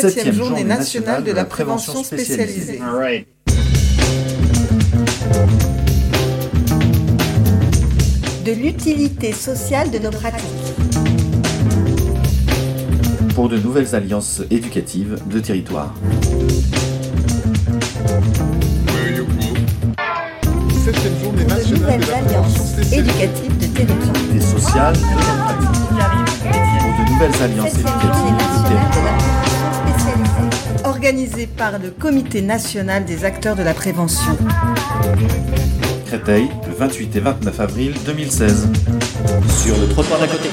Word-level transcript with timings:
Septième 0.00 0.34
journée 0.34 0.64
nationale 0.64 1.24
de 1.24 1.32
la 1.32 1.44
prévention 1.44 2.02
spécialisée. 2.04 2.80
De 8.44 8.52
l'utilité 8.52 9.32
sociale 9.32 9.90
de 9.90 9.98
nos 9.98 10.10
pratiques. 10.10 10.44
Pour 13.34 13.48
de 13.48 13.58
nouvelles 13.58 13.94
alliances 13.94 14.42
éducatives 14.50 15.18
de 15.26 15.40
territoire. 15.40 15.94
Septième 20.84 21.20
journée 21.22 21.44
nationale 21.44 22.00
de 22.00 22.06
la 22.06 22.18
prévention 22.18 22.64
éducative 22.92 23.58
de 23.58 23.66
territoire. 23.66 24.14
Et 24.34 24.40
sociale 24.40 24.94
de 24.94 25.00
nos 25.00 25.06
pratiques. 25.44 25.68
Pour 26.80 27.04
de 27.04 27.10
nouvelles 27.10 27.42
alliances 27.42 27.74
éducatives 27.74 28.36
de 28.54 28.68
territoire 28.68 29.27
organisé 31.08 31.46
par 31.46 31.78
le 31.78 31.90
Comité 31.90 32.42
national 32.42 33.06
des 33.06 33.24
acteurs 33.24 33.56
de 33.56 33.62
la 33.62 33.72
prévention. 33.72 34.36
Créteil, 36.04 36.50
le 36.66 36.74
28 36.74 37.16
et 37.16 37.20
29 37.20 37.60
avril 37.60 37.94
2016. 38.04 38.68
Sur 39.48 39.78
le 39.78 39.88
trottoir 39.88 40.20
d'à 40.20 40.26
côté. 40.26 40.50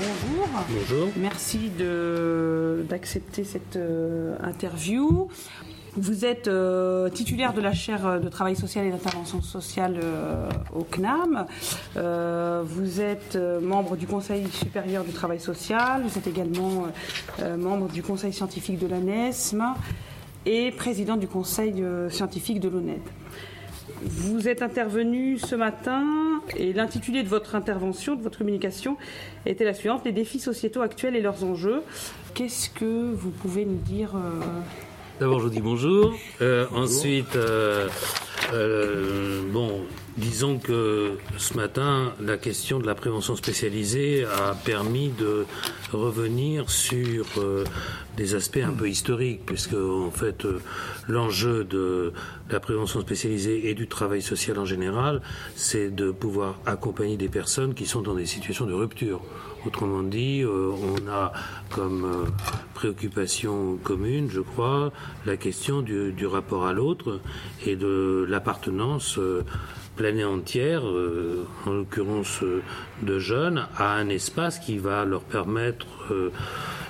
bonjour. 0.00 0.48
Bonjour. 0.68 1.08
Merci 1.16 1.70
d'accepter 2.88 3.44
cette 3.44 3.76
euh, 3.76 4.34
interview. 4.42 5.28
Vous 5.96 6.24
êtes 6.24 6.48
euh, 6.48 7.08
titulaire 7.08 7.52
de 7.52 7.60
la 7.60 7.72
chaire 7.72 8.20
de 8.20 8.28
travail 8.28 8.56
social 8.56 8.84
et 8.84 8.90
d'intervention 8.90 9.40
sociale 9.42 10.00
euh, 10.02 10.48
au 10.74 10.82
CNAM. 10.82 11.46
Euh, 11.96 12.62
vous 12.66 13.00
êtes 13.00 13.38
membre 13.62 13.96
du 13.96 14.08
Conseil 14.08 14.48
supérieur 14.48 15.04
du 15.04 15.12
travail 15.12 15.38
social. 15.38 16.02
Vous 16.02 16.18
êtes 16.18 16.26
également 16.26 16.86
membre 17.56 17.88
du 17.88 18.02
Conseil 18.02 18.32
scientifique 18.32 18.78
de 18.80 18.88
l'ANESM 18.88 19.62
et 20.46 20.72
président 20.72 21.16
du 21.16 21.28
Conseil 21.28 21.84
scientifique 22.10 22.58
de 22.58 22.68
l'ONED. 22.68 23.00
Vous 24.02 24.48
êtes 24.48 24.62
intervenu 24.62 25.38
ce 25.38 25.54
matin 25.54 26.04
et 26.56 26.72
l'intitulé 26.72 27.22
de 27.22 27.28
votre 27.28 27.54
intervention, 27.54 28.16
de 28.16 28.22
votre 28.22 28.38
communication, 28.38 28.96
était 29.46 29.64
la 29.64 29.74
suivante 29.74 30.04
les 30.04 30.12
défis 30.12 30.40
sociétaux 30.40 30.82
actuels 30.82 31.14
et 31.14 31.20
leurs 31.20 31.44
enjeux. 31.44 31.82
Qu'est-ce 32.34 32.68
que 32.68 33.12
vous 33.12 33.30
pouvez 33.30 33.64
nous 33.64 33.78
dire 33.78 34.14
D'abord, 35.20 35.38
je 35.38 35.44
vous 35.44 35.50
dis 35.50 35.60
bonjour. 35.60 36.12
Euh, 36.42 36.66
ensuite, 36.74 37.36
euh, 37.36 37.88
euh, 38.52 39.42
bon, 39.52 39.82
disons 40.16 40.58
que 40.58 41.12
ce 41.38 41.54
matin, 41.54 42.12
la 42.20 42.36
question 42.36 42.80
de 42.80 42.86
la 42.86 42.96
prévention 42.96 43.36
spécialisée 43.36 44.24
a 44.24 44.56
permis 44.64 45.10
de 45.10 45.46
revenir 45.92 46.68
sur 46.68 47.26
des 48.16 48.34
aspects 48.34 48.60
un 48.64 48.72
peu 48.72 48.88
historiques, 48.88 49.42
puisque 49.46 49.74
en 49.74 50.10
fait, 50.10 50.44
l'enjeu 51.06 51.62
de 51.62 52.12
la 52.50 52.58
prévention 52.58 53.00
spécialisée 53.00 53.68
et 53.70 53.74
du 53.74 53.86
travail 53.86 54.20
social 54.20 54.58
en 54.58 54.64
général, 54.64 55.22
c'est 55.54 55.94
de 55.94 56.10
pouvoir 56.10 56.58
accompagner 56.66 57.16
des 57.16 57.28
personnes 57.28 57.74
qui 57.74 57.86
sont 57.86 58.02
dans 58.02 58.14
des 58.14 58.26
situations 58.26 58.66
de 58.66 58.74
rupture. 58.74 59.20
Autrement 59.66 60.02
dit, 60.02 60.42
euh, 60.42 60.70
on 60.72 61.10
a 61.10 61.32
comme 61.70 62.04
euh, 62.04 62.30
préoccupation 62.74 63.78
commune, 63.82 64.28
je 64.30 64.40
crois, 64.40 64.92
la 65.24 65.38
question 65.38 65.80
du, 65.80 66.26
rapport 66.26 66.66
à 66.66 66.74
l'autre 66.74 67.20
et 67.64 67.74
de 67.74 68.26
l'appartenance 68.28 69.18
euh, 69.18 69.42
pleine 69.96 70.18
et 70.18 70.24
entière, 70.24 70.82
en 70.84 71.70
l'occurrence 71.70 72.40
de 73.02 73.18
jeunes, 73.20 73.68
à 73.78 73.94
un 73.94 74.08
espace 74.08 74.58
qui 74.58 74.76
va 74.76 75.04
leur 75.04 75.20
permettre 75.20 75.86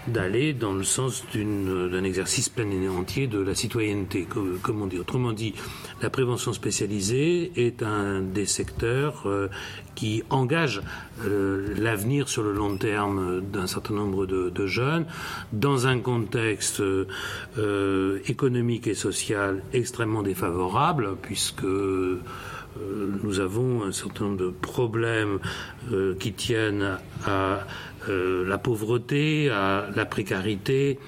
d'aller 0.06 0.52
dans 0.52 0.72
le 0.72 0.84
sens 0.84 1.24
d'un 1.34 2.04
exercice 2.04 2.48
plein 2.48 2.70
et 2.70 2.88
entier 2.88 3.26
de 3.26 3.38
la 3.38 3.54
citoyenneté, 3.54 4.26
comme, 4.62 4.82
on 4.82 4.86
dit. 4.86 4.98
Autrement 4.98 5.32
dit, 5.32 5.54
la 6.02 6.10
prévention 6.10 6.52
spécialisée 6.52 7.52
est 7.56 7.82
un 7.82 8.20
des 8.20 8.46
secteurs 8.46 9.22
euh, 9.26 9.48
qui 9.94 10.22
engage 10.30 10.82
euh, 11.24 11.74
l'avenir 11.78 12.28
sur 12.28 12.42
le 12.42 12.52
long 12.52 12.76
terme 12.76 13.40
d'un 13.40 13.66
certain 13.66 13.94
nombre 13.94 14.26
de, 14.26 14.66
jeunes 14.66 15.06
dans 15.52 15.86
un 15.86 15.98
contexte 15.98 16.80
euh, 16.80 18.20
économique 18.26 18.86
et 18.86 18.94
social 18.94 19.62
extrêmement 19.72 20.22
défavorable, 20.22 21.16
puisque 21.20 21.66
nous 23.22 23.40
avons 23.40 23.84
un 23.84 23.92
certain 23.92 24.24
nombre 24.24 24.38
de 24.38 24.50
problèmes 24.50 25.38
qui 26.18 26.32
tiennent 26.32 26.98
à 27.26 27.66
euh, 28.08 28.46
la 28.46 28.58
pauvreté, 28.58 29.48
à 29.50 29.86
la 29.94 30.04
précarité, 30.04 30.98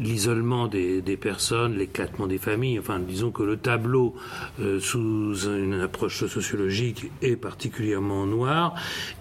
l'isolement 0.00 0.66
des, 0.66 1.16
personnes, 1.16 1.76
l'éclatement 1.76 2.26
des 2.26 2.38
familles. 2.38 2.78
Enfin, 2.78 2.98
disons 2.98 3.30
que 3.30 3.42
le 3.42 3.56
tableau, 3.56 4.14
euh, 4.60 4.80
sous 4.80 5.46
une 5.46 5.80
approche 5.80 6.26
sociologique, 6.26 7.10
est 7.22 7.36
particulièrement 7.36 8.26
noir 8.26 8.74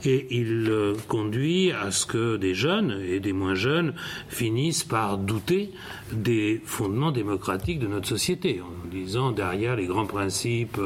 et 0.04 0.28
il 0.32 0.68
euh, 0.70 0.96
conduit 1.08 1.72
à 1.72 1.92
ce 1.92 2.06
que 2.06 2.38
des 2.38 2.56
jeunes 2.56 3.00
et 3.08 3.20
des 3.20 3.34
moins 3.34 3.56
jeunes 3.56 3.94
finissent 4.28 4.84
par 4.84 5.18
douter 5.18 5.72
des 6.12 6.62
fondements 6.66 7.12
démocratiques 7.12 7.80
de 7.80 7.88
notre 7.88 8.08
société, 8.08 8.62
en 8.62 8.88
disant 8.90 9.32
derrière 9.32 9.76
les 9.76 9.86
grands 9.86 10.08
principes 10.08 10.80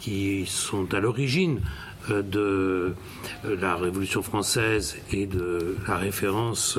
qui 0.00 0.46
sont 0.46 0.94
à 0.94 1.00
l'origine 1.00 1.60
euh, 2.10 2.22
de 2.22 2.94
euh, 3.44 3.56
la 3.60 3.76
Révolution 3.76 4.22
française 4.22 4.96
et 5.12 5.26
de 5.26 5.76
la 5.86 5.96
référence 5.96 6.78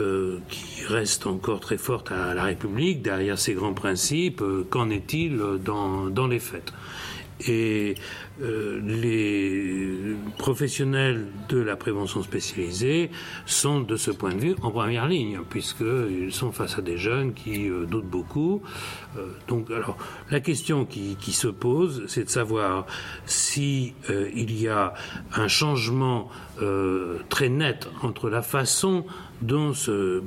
euh, 0.00 0.38
qui 0.48 0.84
reste 0.86 1.26
encore 1.26 1.60
très 1.60 1.78
forte 1.78 2.12
à 2.12 2.34
la 2.34 2.44
République, 2.44 3.02
derrière 3.02 3.38
ces 3.38 3.54
grands 3.54 3.74
principes, 3.74 4.42
qu'en 4.70 4.90
est-il 4.90 5.40
dans 5.64 6.26
les 6.28 6.40
faits? 6.40 6.72
Et 7.40 7.94
euh, 8.42 8.80
les 8.84 10.16
professionnels 10.38 11.26
de 11.48 11.58
la 11.58 11.76
prévention 11.76 12.22
spécialisée 12.22 13.10
sont 13.46 13.80
de 13.80 13.96
ce 13.96 14.10
point 14.10 14.34
de 14.34 14.40
vue 14.40 14.54
en 14.62 14.70
première 14.70 15.08
ligne, 15.08 15.40
puisqu'ils 15.48 16.32
sont 16.32 16.52
face 16.52 16.78
à 16.78 16.82
des 16.82 16.96
jeunes 16.96 17.34
qui 17.34 17.68
euh, 17.68 17.86
doutent 17.86 18.08
beaucoup. 18.08 18.62
Euh, 19.16 19.26
donc, 19.48 19.70
alors, 19.70 19.96
la 20.30 20.40
question 20.40 20.84
qui, 20.84 21.16
se 21.32 21.48
pose, 21.48 22.04
c'est 22.06 22.24
de 22.24 22.30
savoir 22.30 22.86
si 23.26 23.94
il 24.08 24.60
y 24.60 24.68
a 24.68 24.94
un 25.34 25.48
changement 25.48 26.28
très 27.28 27.48
net 27.48 27.88
entre 28.02 28.30
la 28.30 28.42
façon 28.42 29.04
dont 29.42 29.72
se 29.72 30.22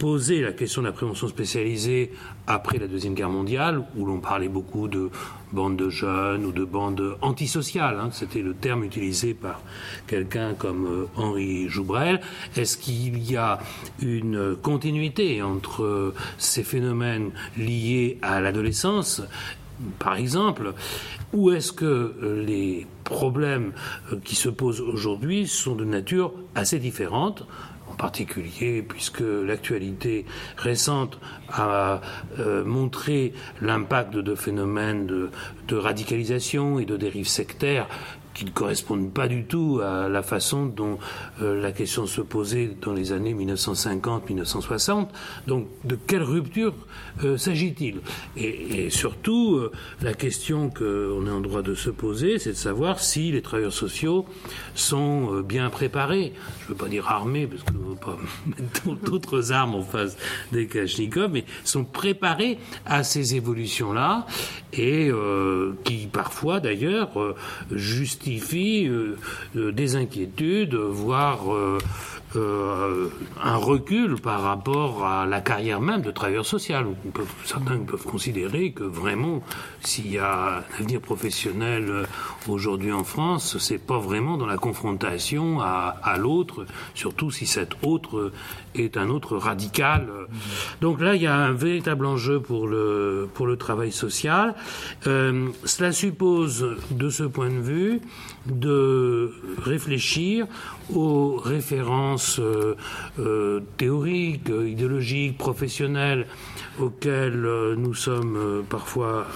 poser 0.00 0.40
la 0.40 0.52
question 0.52 0.80
de 0.80 0.86
la 0.86 0.94
prévention 0.94 1.28
spécialisée 1.28 2.10
après 2.46 2.78
la 2.78 2.88
Deuxième 2.88 3.12
Guerre 3.12 3.28
mondiale, 3.28 3.84
où 3.96 4.06
l'on 4.06 4.18
parlait 4.18 4.48
beaucoup 4.48 4.88
de 4.88 5.10
bandes 5.52 5.76
de 5.76 5.90
jeunes 5.90 6.46
ou 6.46 6.52
de 6.52 6.64
bandes 6.64 7.18
antisociales, 7.20 7.98
hein, 8.00 8.08
c'était 8.10 8.40
le 8.40 8.54
terme 8.54 8.82
utilisé 8.82 9.34
par 9.34 9.60
quelqu'un 10.06 10.54
comme 10.54 10.86
euh, 10.86 11.06
Henri 11.16 11.68
Joubrel. 11.68 12.22
Est-ce 12.56 12.78
qu'il 12.78 13.30
y 13.30 13.36
a 13.36 13.58
une 14.00 14.56
continuité 14.56 15.42
entre 15.42 15.82
euh, 15.82 16.14
ces 16.38 16.62
phénomènes 16.62 17.30
liés 17.58 18.18
à 18.22 18.40
l'adolescence 18.40 19.22
par 19.98 20.16
exemple, 20.16 20.74
ou 21.32 21.52
est-ce 21.52 21.72
que 21.72 21.84
euh, 21.84 22.44
les 22.44 22.86
problèmes 23.04 23.72
qui 24.24 24.36
se 24.36 24.48
posent 24.48 24.80
aujourd'hui 24.80 25.46
sont 25.46 25.74
de 25.74 25.84
nature 25.84 26.32
assez 26.54 26.78
différente 26.78 27.44
particulier, 28.00 28.80
puisque 28.80 29.20
l'actualité 29.20 30.24
récente 30.56 31.18
a 31.50 32.00
euh, 32.38 32.64
montré 32.64 33.34
l'impact 33.60 34.14
de 34.14 34.34
phénomènes 34.34 35.06
de, 35.06 35.30
radicalisation 35.76 36.80
et 36.80 36.86
de 36.86 36.96
dérives 36.96 37.28
sectaires 37.28 37.86
qui 38.40 38.46
ne 38.46 38.50
correspondent 38.52 39.12
pas 39.12 39.28
du 39.28 39.44
tout 39.44 39.82
à 39.84 40.08
la 40.08 40.22
façon 40.22 40.64
dont 40.64 40.98
euh, 41.42 41.60
la 41.60 41.72
question 41.72 42.06
se 42.06 42.22
posait 42.22 42.70
dans 42.80 42.94
les 42.94 43.12
années 43.12 43.34
1950-1960. 43.34 45.08
Donc, 45.46 45.68
de 45.84 45.94
quelle 45.94 46.22
rupture 46.22 46.72
euh, 47.22 47.36
s'agit-il? 47.36 48.00
Et, 48.38 48.88
surtout, 48.88 49.56
euh, 49.56 49.70
la 50.00 50.14
question 50.14 50.70
qu'on 50.70 51.26
est 51.26 51.30
en 51.30 51.40
droit 51.42 51.60
de 51.60 51.74
se 51.74 51.90
poser, 51.90 52.38
c'est 52.38 52.52
de 52.52 52.56
savoir 52.56 52.98
si 52.98 53.30
les 53.30 53.42
travailleurs 53.42 53.74
sociaux 53.74 54.24
sont 54.74 55.42
bien 55.42 55.68
préparés. 55.68 56.32
Je 56.60 56.64
ne 56.64 56.68
veux 56.70 56.82
pas 56.82 56.88
dire 56.88 57.08
armés, 57.08 57.46
parce 57.46 57.62
qu'on 57.62 57.74
ne 57.74 57.90
veut 57.90 58.00
pas 58.00 58.16
mettre 58.46 59.04
d'autres 59.04 59.52
armes 59.52 59.74
en 59.74 59.82
face 59.82 60.16
des 60.50 60.66
Kalachnikovs, 60.66 61.30
mais 61.30 61.44
sont 61.64 61.84
préparés 61.84 62.56
à 62.86 63.04
ces 63.04 63.34
évolutions-là 63.34 64.26
et 64.72 65.10
qui 65.84 66.06
parfois, 66.06 66.60
d'ailleurs, 66.60 67.10
justifient 67.72 68.29
euh, 68.38 69.16
euh, 69.56 69.72
des 69.72 69.96
inquiétudes, 69.96 70.74
voire 70.74 71.40
euh, 72.36 73.08
un 73.42 73.56
recul 73.56 74.20
par 74.20 74.42
rapport 74.42 75.04
à 75.04 75.26
la 75.26 75.40
carrière 75.40 75.80
même 75.80 76.02
de 76.02 76.10
travailleur 76.10 76.46
social. 76.46 76.86
certains 77.44 77.78
peuvent 77.78 78.04
considérer 78.04 78.72
que 78.72 78.84
vraiment, 78.84 79.42
s'il 79.80 80.12
y 80.12 80.18
a 80.18 80.58
un 80.58 80.62
avenir 80.78 81.00
professionnel 81.00 81.86
euh, 81.88 82.06
aujourd'hui 82.48 82.92
en 82.92 83.04
France, 83.04 83.58
c'est 83.58 83.84
pas 83.84 83.98
vraiment 83.98 84.36
dans 84.36 84.46
la 84.46 84.58
confrontation 84.58 85.60
à, 85.60 85.96
à 86.02 86.18
l'autre, 86.18 86.66
surtout 86.94 87.30
si 87.30 87.46
cet 87.46 87.72
autre 87.82 88.32
est 88.74 88.96
un 88.96 89.08
autre 89.08 89.36
radical. 89.36 90.08
Donc 90.80 91.00
là, 91.00 91.14
il 91.14 91.22
y 91.22 91.26
a 91.26 91.36
un 91.36 91.52
véritable 91.52 92.06
enjeu 92.06 92.40
pour 92.40 92.68
le, 92.68 93.28
pour 93.34 93.46
le 93.46 93.56
travail 93.56 93.92
social. 93.92 94.54
Euh, 95.06 95.48
cela 95.64 95.92
suppose, 95.92 96.76
de 96.90 97.10
ce 97.10 97.24
point 97.24 97.50
de 97.50 97.60
vue, 97.60 98.00
de 98.46 99.32
réfléchir 99.62 100.46
aux 100.94 101.36
références 101.36 102.38
euh, 102.38 102.76
euh, 103.18 103.60
théoriques, 103.76 104.48
idéologiques, 104.48 105.38
professionnelles 105.38 106.26
auxquelles 106.78 107.74
nous 107.76 107.94
sommes 107.94 108.64
parfois 108.68 109.26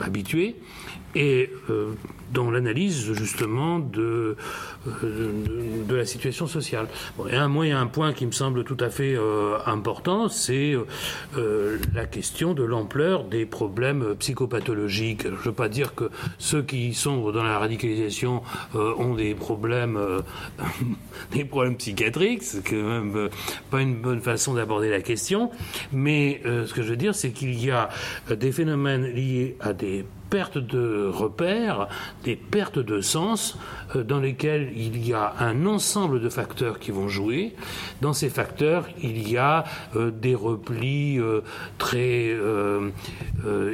habitués 0.00 0.56
et 1.14 1.50
dans 2.34 2.50
l'analyse 2.50 3.12
justement 3.14 3.78
de, 3.78 4.36
euh, 4.86 5.32
de, 5.88 5.94
la 5.94 6.04
situation 6.04 6.46
sociale. 6.46 6.88
et 7.30 7.36
un, 7.36 7.48
moi, 7.48 7.66
il 7.66 7.70
y 7.70 7.72
a 7.72 7.78
un 7.78 7.86
point 7.86 8.12
qui 8.12 8.26
me 8.26 8.32
semble 8.32 8.64
tout 8.64 8.76
à 8.80 8.90
fait 8.90 9.14
euh, 9.16 9.56
important, 9.66 10.28
c'est 10.28 10.74
euh, 11.36 11.78
la 11.94 12.06
question 12.06 12.52
de 12.52 12.64
l'ampleur 12.64 13.24
des 13.24 13.46
problèmes 13.46 14.16
psychopathologiques. 14.18 15.22
je 15.22 15.28
ne 15.28 15.36
veux 15.36 15.52
pas 15.52 15.68
dire 15.68 15.94
que 15.94 16.10
ceux 16.38 16.62
qui 16.62 16.92
sont 16.92 17.30
dans 17.30 17.44
la 17.44 17.58
radicalisation 17.58 18.42
ont 18.74 19.14
des 19.14 19.34
problèmes, 19.34 19.98
des 21.32 21.44
problèmes 21.44 21.76
psychiatriques, 21.76 22.42
c'est 22.42 22.68
quand 22.68 22.76
même 22.76 23.28
pas 23.70 23.80
une 23.80 23.94
bonne 23.94 24.20
façon 24.20 24.54
d'aborder 24.54 24.90
la 24.90 25.00
question, 25.00 25.50
mais 25.92 26.40
ce 26.44 26.72
que 26.74 26.82
je 26.82 26.90
veux 26.90 26.96
dire, 26.96 27.14
c'est 27.14 27.30
qu'il 27.30 27.62
y 27.62 27.70
a 27.70 27.88
des 28.28 28.50
phénomènes 28.50 29.06
liés 29.06 29.56
à 29.60 29.72
des 29.72 30.04
pertes 30.34 30.58
de 30.58 31.06
repères, 31.06 31.86
des 32.24 32.34
pertes 32.34 32.80
de 32.80 33.00
sens 33.00 33.56
euh, 33.94 34.02
dans 34.02 34.18
lesquelles 34.18 34.72
il 34.74 35.06
y 35.06 35.12
a 35.12 35.32
un 35.38 35.64
ensemble 35.64 36.20
de 36.20 36.28
facteurs 36.28 36.80
qui 36.80 36.90
vont 36.90 37.06
jouer. 37.06 37.54
Dans 38.00 38.12
ces 38.12 38.30
facteurs, 38.30 38.88
il 39.00 39.30
y 39.30 39.36
a 39.36 39.62
euh, 39.94 40.10
des 40.10 40.34
replis 40.34 41.20
euh, 41.20 41.42
très 41.78 42.34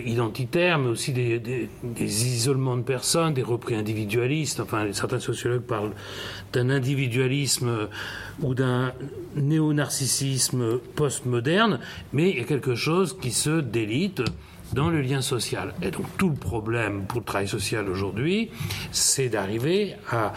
identitaires, 0.05 0.79
mais 0.79 0.89
aussi 0.89 1.15
des, 1.15 1.71
isolements 2.03 2.77
de 2.77 2.83
personnes, 2.83 3.33
des 3.33 3.43
repris 3.43 3.75
individualistes. 3.75 4.61
Enfin, 4.61 4.87
certains 4.93 5.19
sociologues 5.19 5.63
parlent 5.63 5.95
d'un 6.53 6.69
individualisme 6.69 7.89
ou 8.43 8.53
d'un 8.55 8.93
néo-narcissisme 9.35 10.79
postmoderne, 10.95 11.79
mais 12.13 12.29
il 12.31 12.39
y 12.39 12.41
a 12.41 12.45
quelque 12.45 12.75
chose 12.75 13.17
qui 13.19 13.31
se 13.31 13.61
délite 13.61 14.23
dans 14.73 14.91
le 14.91 15.01
lien 15.01 15.21
social. 15.21 15.75
Et 15.83 15.91
donc 15.91 16.07
tout 16.17 16.29
le 16.29 16.35
problème 16.35 17.05
pour 17.07 17.21
le 17.21 17.25
travail 17.25 17.49
social 17.49 17.89
aujourd'hui, 17.89 18.51
c'est 18.93 19.29
d'arriver 19.29 19.95
à 20.11 20.33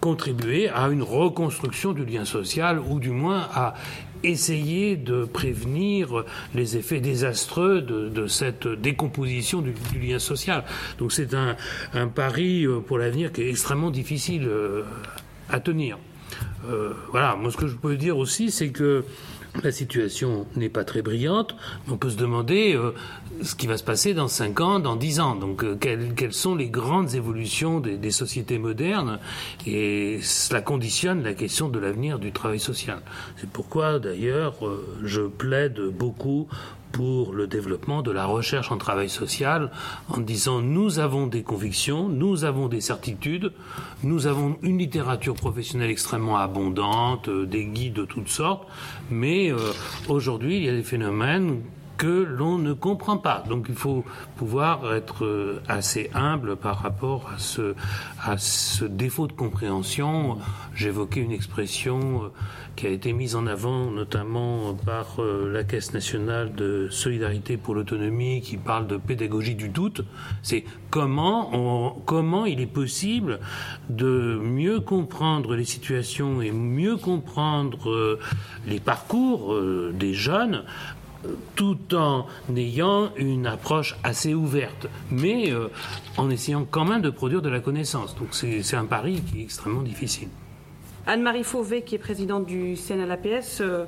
contribuer 0.00 0.68
à 0.68 0.88
une 0.88 1.02
reconstruction 1.02 1.92
du 1.92 2.04
lien 2.04 2.24
social, 2.24 2.80
ou 2.80 3.00
du 3.00 3.10
moins 3.10 3.48
à 3.54 3.74
essayer 4.22 4.96
de 4.96 5.24
prévenir 5.24 6.24
les 6.54 6.76
effets 6.76 7.00
désastreux 7.00 7.80
de, 7.80 8.26
cette 8.26 8.66
décomposition 8.66 9.62
du, 9.62 9.74
lien 10.00 10.18
social. 10.18 10.64
Donc 10.98 11.12
c'est 11.12 11.34
un, 11.34 11.56
un, 11.94 12.08
pari 12.08 12.66
euh, 12.66 12.80
pour 12.80 12.98
l'avenir 12.98 13.32
qui 13.32 13.42
est 13.42 13.50
extrêmement 13.50 13.90
difficile 13.90 14.46
euh, 14.46 14.82
à 15.48 15.60
tenir. 15.60 15.98
Euh, 16.68 16.92
voilà, 17.10 17.36
moi 17.36 17.50
ce 17.50 17.56
que 17.56 17.66
je 17.66 17.76
peux 17.76 17.96
dire 17.96 18.18
aussi, 18.18 18.50
c'est 18.50 18.70
que 18.70 19.04
la 19.62 19.72
situation 19.72 20.46
n'est 20.56 20.68
pas 20.68 20.84
très 20.84 21.02
brillante. 21.02 21.54
On 21.88 21.96
peut 21.96 22.10
se 22.10 22.16
demander 22.16 22.74
euh, 22.74 22.92
ce 23.42 23.54
qui 23.54 23.66
va 23.66 23.76
se 23.76 23.84
passer 23.84 24.14
dans 24.14 24.28
5 24.28 24.60
ans, 24.60 24.78
dans 24.78 24.96
10 24.96 25.20
ans. 25.20 25.34
Donc, 25.34 25.64
euh, 25.64 25.76
quelles, 25.76 26.32
sont 26.32 26.54
les 26.54 26.68
grandes 26.68 27.14
évolutions 27.14 27.80
des, 27.80 28.10
sociétés 28.10 28.58
modernes? 28.58 29.18
Et 29.66 30.20
cela 30.22 30.60
conditionne 30.60 31.22
la 31.22 31.34
question 31.34 31.68
de 31.68 31.78
l'avenir 31.78 32.18
du 32.18 32.32
travail 32.32 32.60
social. 32.60 33.00
C'est 33.36 33.50
pourquoi, 33.50 33.98
d'ailleurs, 33.98 34.66
euh, 34.66 34.86
je 35.02 35.22
plaide 35.22 35.80
beaucoup 35.80 36.48
pour 36.92 37.32
le 37.32 37.46
développement 37.46 38.02
de 38.02 38.10
la 38.10 38.26
recherche 38.26 38.70
en 38.72 38.78
travail 38.78 39.08
social 39.08 39.70
en 40.08 40.18
disant 40.18 40.60
nous 40.60 40.98
avons 40.98 41.26
des 41.26 41.42
convictions, 41.42 42.08
nous 42.08 42.44
avons 42.44 42.68
des 42.68 42.80
certitudes, 42.80 43.52
nous 44.02 44.26
avons 44.26 44.56
une 44.62 44.78
littérature 44.78 45.34
professionnelle 45.34 45.90
extrêmement 45.90 46.36
abondante, 46.36 47.28
euh, 47.28 47.46
des 47.46 47.64
guides 47.64 47.94
de 47.94 48.04
toutes 48.04 48.28
sortes, 48.28 48.66
mais 49.10 49.52
euh, 49.52 49.58
aujourd'hui 50.08 50.56
il 50.56 50.64
y 50.64 50.68
a 50.68 50.72
des 50.72 50.82
phénomènes 50.82 51.60
que 52.00 52.24
l'on 52.24 52.56
ne 52.56 52.72
comprend 52.72 53.18
pas. 53.18 53.44
Donc 53.46 53.66
il 53.68 53.74
faut 53.74 54.06
pouvoir 54.36 54.94
être 54.94 55.26
euh, 55.26 55.60
assez 55.68 56.08
humble 56.14 56.56
par 56.56 56.78
rapport 56.78 57.30
à 57.34 57.38
ce, 57.38 57.74
à 58.24 58.38
ce 58.38 58.86
défaut 58.86 59.26
de 59.26 59.34
compréhension. 59.34 60.38
J'évoquais 60.74 61.20
une 61.20 61.30
expression 61.30 62.24
euh, 62.24 62.28
qui 62.74 62.86
a 62.86 62.88
été 62.88 63.12
mise 63.12 63.36
en 63.36 63.46
avant 63.46 63.90
notamment 63.90 64.72
par 64.72 65.16
euh, 65.18 65.52
la 65.52 65.62
Caisse 65.62 65.92
nationale 65.92 66.54
de 66.54 66.88
solidarité 66.90 67.58
pour 67.58 67.74
l'autonomie 67.74 68.40
qui 68.40 68.56
parle 68.56 68.86
de 68.86 68.96
pédagogie 68.96 69.54
du 69.54 69.68
doute. 69.68 70.00
C'est 70.42 70.64
comment, 70.88 72.00
comment 72.06 72.46
il 72.46 72.60
est 72.60 72.66
possible 72.66 73.40
de 73.90 74.40
mieux 74.42 74.80
comprendre 74.80 75.54
les 75.54 75.66
situations 75.66 76.40
et 76.40 76.50
mieux 76.50 76.96
comprendre 76.96 78.18
les 78.66 78.80
parcours 78.80 79.54
des 79.92 80.14
jeunes 80.14 80.64
tout 81.54 81.94
en 81.94 82.26
ayant 82.56 83.10
une 83.16 83.46
approche 83.46 83.96
assez 84.02 84.34
ouverte, 84.34 84.86
mais 85.10 85.52
euh, 85.52 85.68
en 86.16 86.30
essayant 86.30 86.66
quand 86.68 86.84
même 86.84 87.02
de 87.02 87.10
produire 87.10 87.42
de 87.42 87.48
la 87.48 87.60
connaissance. 87.60 88.16
Donc 88.16 88.28
c'est 88.32 88.76
un 88.76 88.86
pari 88.86 89.20
qui 89.20 89.40
est 89.40 89.42
extrêmement 89.42 89.82
difficile. 89.82 90.28
Anne-Marie 91.06 91.44
Fauvet, 91.44 91.82
qui 91.82 91.94
est 91.94 91.98
présidente 91.98 92.46
du 92.46 92.76
CNLAPS, 92.76 93.60
euh, 93.60 93.86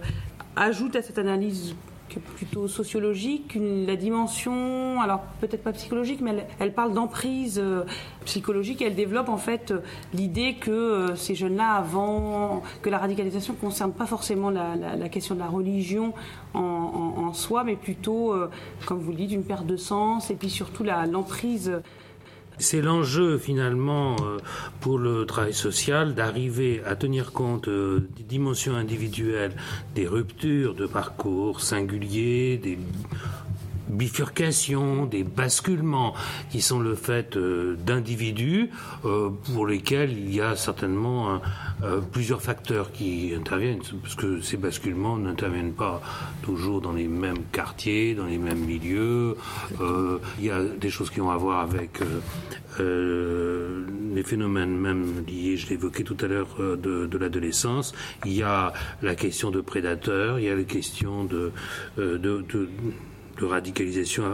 ajoute 0.56 0.96
à 0.96 1.02
cette 1.02 1.18
analyse 1.18 1.74
plutôt 2.20 2.68
sociologique, 2.68 3.56
la 3.60 3.96
dimension, 3.96 5.00
alors 5.00 5.20
peut-être 5.40 5.62
pas 5.62 5.72
psychologique, 5.72 6.20
mais 6.20 6.46
elle, 6.58 6.72
parle 6.72 6.94
d'emprise 6.94 7.58
euh, 7.62 7.84
psychologique. 8.24 8.82
elle 8.82 8.94
développe 8.94 9.28
en 9.28 9.36
fait 9.36 9.70
euh, 9.70 9.80
l'idée 10.14 10.54
que 10.54 10.70
euh, 10.70 11.16
ces 11.16 11.34
jeunes-là, 11.34 11.72
avant, 11.72 12.62
que 12.82 12.90
la 12.90 12.98
radicalisation 12.98 13.54
ne 13.54 13.58
concerne 13.58 13.92
pas 13.92 14.06
forcément 14.06 14.50
la, 14.50 15.08
question 15.08 15.34
de 15.34 15.40
la 15.40 15.48
religion 15.48 16.14
en, 16.54 17.32
soi, 17.32 17.64
mais 17.64 17.76
plutôt, 17.76 18.34
comme 18.86 18.98
vous 19.00 19.10
le 19.10 19.16
dites, 19.16 19.32
une 19.32 19.44
perte 19.44 19.66
de 19.66 19.76
sens 19.76 20.30
et 20.30 20.34
puis 20.34 20.50
surtout 20.50 20.84
l'emprise. 20.84 21.72
C'est 22.62 22.80
l'enjeu 22.80 23.38
finalement 23.38 24.14
euh, 24.22 24.38
pour 24.80 24.96
le 24.96 25.26
travail 25.26 25.52
social 25.52 26.14
d'arriver 26.14 26.80
à 26.86 26.94
tenir 26.94 27.32
compte 27.32 27.66
euh, 27.66 28.08
des 28.16 28.22
dimensions 28.22 28.76
individuelles, 28.76 29.52
des 29.96 30.06
ruptures 30.06 30.74
de 30.74 30.86
parcours 30.86 31.60
singuliers, 31.60 32.58
des 32.62 32.78
bifurcations, 33.92 35.06
des 35.06 35.22
basculements 35.22 36.14
qui 36.50 36.60
sont 36.60 36.80
le 36.80 36.94
fait 36.94 37.36
euh, 37.36 37.76
d'individus 37.76 38.70
euh, 39.04 39.30
pour 39.52 39.66
lesquels 39.66 40.12
il 40.12 40.34
y 40.34 40.40
a 40.40 40.56
certainement 40.56 41.40
euh, 41.82 42.00
plusieurs 42.00 42.42
facteurs 42.42 42.92
qui 42.92 43.32
interviennent, 43.36 43.82
parce 44.02 44.14
que 44.14 44.40
ces 44.40 44.56
basculements 44.56 45.16
n'interviennent 45.16 45.74
pas 45.74 46.00
toujours 46.42 46.80
dans 46.80 46.92
les 46.92 47.08
mêmes 47.08 47.44
quartiers, 47.52 48.14
dans 48.14 48.26
les 48.26 48.38
mêmes 48.38 48.64
milieux. 48.64 49.36
il 50.38 50.44
y 50.44 50.50
a 50.50 50.62
des 50.62 50.90
choses 50.90 51.10
qui 51.10 51.20
ont 51.20 51.30
à 51.30 51.36
voir 51.36 51.60
avec 51.60 52.00
les 52.78 54.22
phénomènes 54.22 54.76
même 54.76 55.24
liés, 55.26 55.56
je 55.56 55.68
l'évoquais 55.68 56.04
tout 56.04 56.16
à 56.20 56.26
l'heure, 56.26 56.56
de, 56.58 57.18
l'adolescence. 57.18 57.92
Il 58.24 58.32
y 58.32 58.42
a 58.42 58.72
la 59.02 59.14
question 59.14 59.50
de 59.50 59.60
prédateurs, 59.60 60.38
il 60.38 60.46
y 60.46 60.48
a 60.48 60.54
la 60.54 60.64
question 60.64 61.24
de 61.24 61.52
de 63.42 63.46
radicalisation 63.46 64.24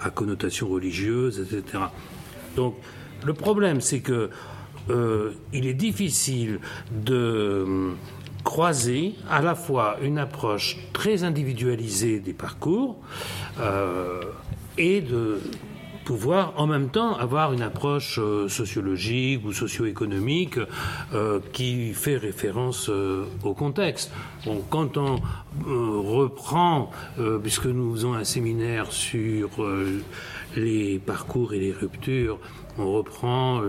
à, 0.00 0.10
connotation 0.10 0.68
religieuse, 0.68 1.40
etc. 1.40 1.84
Donc 2.56 2.76
le 3.24 3.34
problème, 3.34 3.80
c'est 3.80 4.00
que 4.00 4.30
euh, 4.90 5.32
il 5.52 5.66
est 5.66 5.74
difficile 5.74 6.60
de 6.90 7.14
euh, 7.14 7.92
croiser 8.44 9.14
à 9.28 9.42
la 9.42 9.54
fois 9.54 9.98
une 10.02 10.18
approche 10.18 10.78
très 10.94 11.24
individualisée 11.24 12.20
des 12.20 12.32
parcours 12.32 12.96
euh, 13.60 14.22
et 14.78 15.02
de 15.02 15.40
pouvoir 16.08 16.54
en 16.56 16.66
même 16.66 16.88
temps 16.88 17.18
avoir 17.18 17.52
une 17.52 17.60
approche 17.60 18.18
euh, 18.18 18.48
sociologique 18.48 19.44
ou 19.44 19.52
socio-économique 19.52 20.58
euh, 21.12 21.38
qui 21.52 21.92
fait 21.92 22.16
référence 22.16 22.88
euh, 22.88 23.26
au 23.44 23.52
contexte. 23.52 24.10
Quand 24.70 24.96
on 24.96 25.20
reprend, 25.58 26.90
puisque 27.42 27.66
nous 27.66 27.92
faisons 27.94 28.14
un 28.14 28.24
séminaire 28.24 28.92
sur 28.92 29.50
les 30.56 30.98
parcours 30.98 31.52
et 31.52 31.58
les 31.58 31.72
ruptures, 31.72 32.38
on 32.78 32.92
reprend 32.92 33.60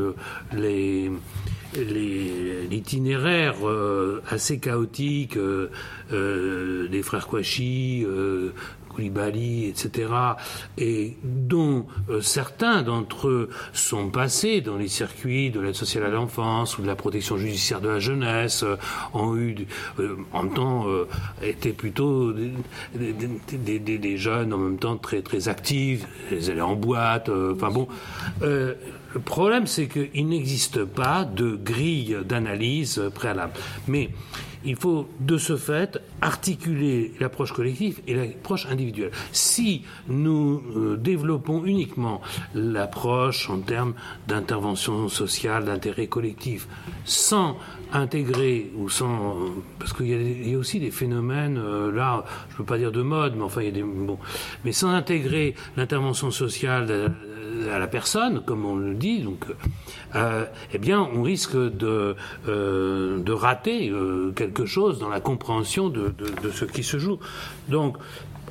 les 0.54 1.12
l'itinéraire 1.76 3.56
assez 4.30 4.60
chaotique 4.60 5.38
des 6.12 7.04
frères 7.04 7.28
Kouachi, 7.28 8.06
Koulibaly, 8.90 9.68
etc., 9.68 10.12
et 10.78 11.16
dont 11.24 11.86
euh, 12.10 12.22
certains 12.22 12.82
d'entre 12.82 13.28
eux 13.28 13.50
sont 13.74 14.10
passés 14.10 14.62
dans 14.62 14.76
les 14.76 14.88
circuits 14.88 15.52
de 15.52 15.60
l'aide 15.60 15.76
sociale 15.76 16.04
à 16.06 16.10
l'enfance 16.10 16.78
ou 16.78 16.82
de 16.82 16.88
la 16.88 16.96
protection 16.96 17.38
judiciaire 17.38 17.82
de 17.82 17.90
la 17.90 18.00
jeunesse, 18.00 18.64
euh, 18.64 18.76
ont 19.14 19.36
eu, 19.36 19.56
euh, 20.00 20.18
en 20.34 20.48
temps, 20.48 20.88
étaient 21.42 21.74
plutôt 21.74 22.34
des, 22.34 24.18
jeunes 24.18 24.54
en 24.54 24.58
même 24.58 24.78
temps 24.78 24.98
très 24.98 25.22
très 25.22 25.48
actifs, 25.48 26.06
ils 26.32 26.50
allaient 26.50 26.62
en 26.62 26.76
boîte, 26.76 27.30
enfin 27.30 27.70
bon. 27.70 27.88
le 28.42 28.76
problème, 29.24 29.68
c'est 29.68 29.88
qu'il 29.88 30.28
n'existe 30.28 30.84
pas 30.84 31.26
de 31.26 31.56
grille 31.56 32.18
d'analyse 32.26 33.02
préalable. 33.14 33.54
Mais 33.88 34.10
il 34.66 34.76
faut 34.76 35.08
de 35.20 35.38
ce 35.38 35.56
fait 35.56 36.00
articuler 36.22 37.14
l'approche 37.20 37.54
collective 37.54 38.02
et 38.08 38.14
l'approche 38.14 38.66
individuelle. 38.66 39.12
Si 39.32 39.84
nous 40.08 40.62
euh, 40.76 40.98
développons 40.98 41.64
uniquement 41.66 42.22
l'approche 42.54 43.50
en 43.50 43.60
termes 43.60 43.94
d'intervention 44.28 45.08
sociale, 45.08 45.66
d'intérêt 45.66 46.08
collectif, 46.08 46.68
sans 47.06 47.58
intégrer 47.92 48.72
ou 48.76 48.90
sans 48.90 49.36
parce 49.80 49.94
qu'il 49.94 50.48
y, 50.48 50.54
a 50.54 50.58
aussi 50.58 50.80
des 50.80 50.92
phénomènes 50.92 51.58
euh, 51.58 51.92
là 51.92 52.24
je 52.50 52.54
ne 52.54 52.58
peux 52.58 52.64
pas 52.64 52.78
dire 52.78 52.92
de 52.92 53.02
mode 53.02 53.36
mais 53.36 53.42
enfin 53.42 53.62
il 53.62 53.66
y 53.66 53.70
a 53.70 53.72
des 53.72 53.82
bon 53.82 54.20
mais 54.64 54.72
sans 54.72 54.90
intégrer 54.90 55.56
l'intervention 55.76 56.30
sociale 56.30 57.12
à 57.72 57.80
la 57.80 57.88
personne, 57.88 58.42
comme 58.46 58.66
on 58.66 58.76
le 58.76 58.94
dit, 58.94 59.20
donc, 59.20 59.46
euh, 60.16 60.46
eh 60.74 60.78
bien, 60.78 61.08
on 61.14 61.22
risque 61.22 61.56
de, 61.56 62.16
euh, 62.48 63.20
de 63.20 63.32
rater 63.32 63.90
euh, 63.90 64.32
quelque 64.36 64.66
chose 64.66 65.00
dans 65.00 65.10
la 65.10 65.20
compréhension 65.20 65.90
de, 65.90 66.14
de, 66.44 66.52
ce 66.52 66.66
qui 66.66 66.84
se 66.84 66.98
joue. 66.98 67.20
Donc, 67.68 67.98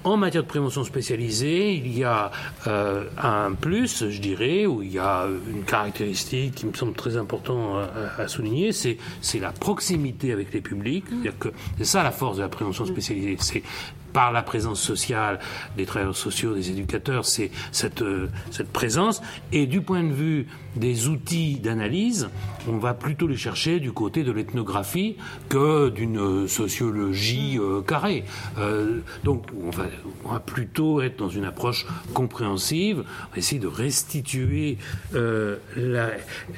en 0.05 0.17
matière 0.17 0.45
de 0.45 0.49
prévention 0.49 0.85
spécialisée, 0.85 1.75
il 1.75 1.99
y 1.99 2.05
a 2.05 2.31
un 2.67 3.53
plus, 3.53 4.09
je 4.09 4.21
dirais, 4.21 4.65
où 4.65 4.81
il 4.81 4.93
y 4.93 4.99
a 4.99 5.27
une 5.51 5.65
caractéristique 5.65 6.55
qui 6.55 6.67
me 6.67 6.73
semble 6.73 6.93
très 6.93 7.17
important 7.17 7.81
à, 8.17 8.29
souligner, 8.29 8.71
c'est, 8.71 8.97
la 9.41 9.51
proximité 9.51 10.33
avec 10.33 10.55
les 10.55 10.61
publics. 10.61 11.05
Que 11.41 11.49
c'est 11.79 11.85
ça 11.85 12.05
la 12.05 12.13
force 12.13 12.37
de 12.37 12.43
la 12.43 12.49
prévention 12.49 12.87
spécialisée. 12.87 13.37
C'est 13.41 13.65
par 14.13 14.33
la 14.33 14.43
présence 14.43 14.81
sociale 14.81 15.39
des 15.77 15.87
travailleurs 15.87 16.17
sociaux, 16.17 16.55
des 16.55 16.71
éducateurs, 16.71 17.25
c'est 17.25 17.51
cette, 17.73 18.03
euh, 18.03 18.29
cette 18.51 18.71
présence. 18.73 19.23
Et 19.53 19.67
du 19.67 19.81
point 19.81 20.03
de 20.03 20.13
vue 20.13 20.47
des 20.77 21.09
outils 21.09 21.59
d'analyse, 21.59 22.29
on 22.69 22.79
va 22.79 22.95
plutôt 22.95 23.27
les 23.27 23.37
chercher 23.37 23.81
du 23.81 23.93
côté 23.93 24.23
de 24.23 24.33
l'ethnographie 24.33 25.17
que 25.49 25.89
d'une 25.89 26.47
sociologie 26.47 27.59
euh, 27.59 27.81
carrée. 27.81 28.25
Euh, 28.59 29.01
donc 29.25 29.47
on 29.61 29.71
va, 29.71 29.85
on 30.25 30.33
va, 30.33 30.41
plutôt 30.41 31.01
être 31.01 31.19
dans 31.19 31.29
une 31.29 31.45
approche 31.45 31.87
compréhensive, 32.15 33.01
on 33.01 33.33
va 33.33 33.39
essayer 33.39 33.61
de 33.61 33.67
restituer 33.67 34.79
la, 35.13 36.11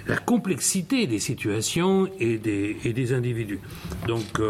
la, 0.06 0.16
complexité 0.16 1.06
des 1.06 1.18
situations 1.18 2.08
et 2.18 2.38
des, 2.38 2.76
et 2.84 2.92
des 2.92 3.12
individus. 3.12 3.60
Donc 4.06 4.40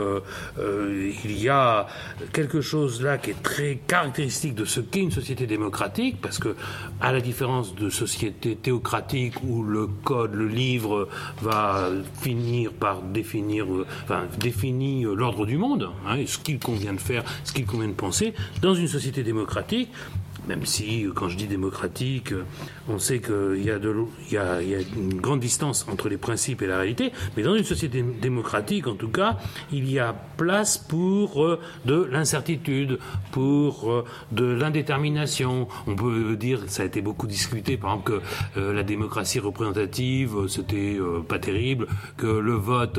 il 0.58 1.40
y 1.40 1.48
a 1.48 1.86
quelque 2.32 2.60
chose 2.60 2.89
là 2.98 3.18
qui 3.18 3.30
est 3.30 3.42
très 3.42 3.78
caractéristique 3.86 4.54
de 4.54 4.64
ce 4.64 4.80
qu'est 4.80 5.00
une 5.00 5.10
société 5.12 5.46
démocratique, 5.46 6.20
parce 6.20 6.38
que, 6.38 6.56
à 7.00 7.12
la 7.12 7.20
différence 7.20 7.74
de 7.74 7.88
sociétés 7.90 8.56
théocratiques 8.56 9.42
où 9.44 9.62
le 9.62 9.86
code, 9.86 10.34
le 10.34 10.48
livre 10.48 11.08
va 11.40 11.88
finir 12.20 12.72
par 12.72 13.02
définir, 13.02 13.66
enfin, 14.04 14.22
définir 14.40 15.14
l'ordre 15.14 15.46
du 15.46 15.56
monde, 15.56 15.90
hein, 16.06 16.16
ce 16.26 16.38
qu'il 16.38 16.58
convient 16.58 16.94
de 16.94 17.00
faire, 17.00 17.22
ce 17.44 17.52
qu'il 17.52 17.66
convient 17.66 17.88
de 17.88 17.92
penser, 17.92 18.34
dans 18.62 18.74
une 18.74 18.88
société 18.88 19.22
démocratique, 19.22 19.90
même 20.48 20.64
si, 20.64 21.06
quand 21.14 21.28
je 21.28 21.36
dis 21.36 21.46
démocratique, 21.46 22.32
on 22.88 22.98
sait 22.98 23.20
qu'il 23.20 23.62
y, 23.62 23.70
a 23.70 24.60
une 24.60 25.20
grande 25.20 25.40
distance 25.40 25.86
entre 25.90 26.08
les 26.08 26.16
principes 26.16 26.62
et 26.62 26.66
la 26.66 26.78
réalité, 26.78 27.12
mais 27.36 27.42
dans 27.42 27.54
une 27.54 27.64
société 27.64 28.02
démocratique, 28.02 28.86
en 28.86 28.94
tout 28.94 29.08
cas, 29.08 29.38
il 29.72 29.90
y 29.90 29.98
a 29.98 30.14
place 30.36 30.78
pour 30.78 31.44
euh, 31.44 31.60
de 31.84 32.08
l'incertitude, 32.10 32.98
pour 33.30 33.90
euh, 33.90 34.04
de 34.32 34.44
l'indétermination. 34.44 35.68
On 35.86 35.94
peut 35.94 36.36
dire, 36.36 36.60
ça 36.68 36.82
a 36.82 36.86
été 36.86 37.02
beaucoup 37.02 37.26
discuté, 37.26 37.76
par 37.76 37.90
exemple, 37.90 38.22
que 38.54 38.60
euh, 38.60 38.72
la 38.72 38.82
démocratie 38.82 39.38
représentative, 39.38 40.48
c'était 40.48 40.98
pas 41.28 41.38
terrible, 41.38 41.86
que 42.16 42.26
le 42.26 42.54
vote, 42.54 42.98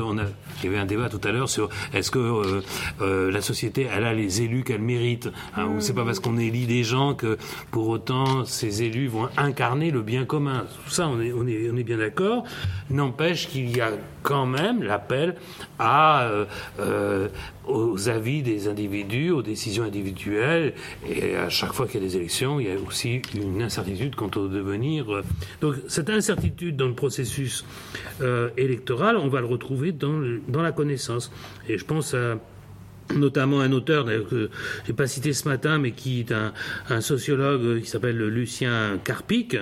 il 0.60 0.65
y 0.65 0.67
avait 0.67 0.77
un 0.77 0.86
débat 0.86 1.10
tout 1.10 1.21
à 1.24 1.31
l'heure 1.31 1.50
sur 1.50 1.69
est-ce 1.93 2.12
que 2.12 2.62
la 3.00 3.41
société, 3.41 3.88
elle 3.91 4.05
a 4.05 4.13
les 4.13 4.41
élus 4.41 4.63
qu'elle 4.63 4.81
mérite, 4.81 5.29
hein, 5.55 5.67
ou 5.67 5.81
c'est 5.81 5.93
pas 5.93 6.05
parce 6.05 6.19
qu'on 6.19 6.38
élit 6.38 6.65
des 6.65 6.83
gens 6.83 7.13
que 7.13 7.31
pour 7.72 7.90
autant 7.90 8.46
ces 8.46 8.84
élus 8.84 9.08
vont 9.08 9.30
incarner 9.38 9.92
le 9.92 10.02
bien 10.02 10.26
commun. 10.26 10.66
Tout 10.86 10.92
ça, 10.92 11.08
on 11.08 11.20
est, 11.20 11.84
bien 11.84 11.98
d'accord. 11.98 12.44
N'empêche 12.90 13.48
qu'il 13.48 13.76
y 13.76 13.82
a 13.82 13.92
quand 14.24 14.46
même 14.46 14.84
l'appel 14.84 15.36
euh, 15.80 16.46
euh, 16.80 17.28
aux 17.66 18.10
avis 18.10 18.44
des 18.44 18.68
individus, 18.68 19.32
aux 19.32 19.42
décisions 19.42 19.84
individuelles. 19.84 20.74
Et 21.10 21.36
à 21.36 21.50
chaque 21.50 21.74
fois 21.74 21.88
qu'il 21.88 22.02
y 22.02 22.04
a 22.04 22.08
des 22.08 22.18
élections, 22.18 22.60
il 22.60 22.68
y 22.68 22.72
a 22.72 22.76
aussi 22.88 23.22
une 23.36 23.62
incertitude 23.62 24.16
quant 24.16 24.32
au 24.36 24.48
devenir. 24.48 25.24
Donc 25.62 25.76
cette 25.88 26.10
incertitude 26.10 26.76
dans 26.76 26.88
le 26.88 26.94
processus 26.94 27.66
euh, 28.22 28.50
électoral, 28.58 29.18
on 29.18 29.28
va 29.28 29.42
le 29.42 29.48
retrouver 29.48 29.92
dans, 29.92 30.22
dans 30.48 30.62
la 30.62 30.72
connaissance. 30.72 31.32
Et 31.68 31.78
je 31.78 31.86
pense 31.86 32.14
à 32.14 32.38
notamment 33.15 33.62
un 33.62 33.72
auteur 33.72 34.06
que 34.06 34.50
j'ai 34.86 34.94
pas 34.94 35.08
cité 35.08 35.34
ce 35.34 35.48
matin, 35.48 35.77
mais 35.77 35.91
qui 35.91 36.20
est 36.20 36.32
un, 36.32 36.51
sociologue 37.01 37.82
qui 37.82 37.89
s'appelle 37.89 38.18
Lucien 38.18 39.00
Carpic, 39.03 39.58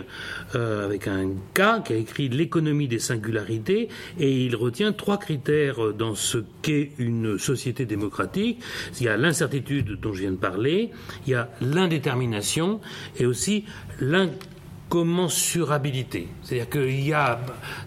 euh, 0.56 0.86
avec 0.86 1.08
un 1.08 1.30
K, 1.54 1.84
qui 1.86 1.94
a 1.94 1.96
écrit 1.96 2.28
L'économie 2.30 2.88
des 2.88 3.00
singularités, 3.00 3.90
et 4.20 4.46
il 4.46 4.56
retient 4.56 4.94
trois 4.94 5.18
critères 5.18 5.94
dans 5.94 6.14
ce 6.16 6.40
qu'est 6.62 6.92
une 6.98 7.38
société 7.38 7.86
démocratique. 7.86 8.62
Il 9.00 9.06
y 9.06 9.10
a 9.10 9.18
l'incertitude 9.18 10.00
dont 10.00 10.14
je 10.14 10.22
viens 10.22 10.32
de 10.32 10.38
parler, 10.38 10.92
il 11.26 11.32
y 11.32 11.36
a 11.36 11.50
l'indétermination, 11.62 12.80
et 13.18 13.26
aussi 13.26 13.66
l'incommensurabilité. 14.00 16.28
C'est-à-dire 16.44 16.70
qu'il 16.70 17.06
y 17.06 17.14
a 17.14 17.42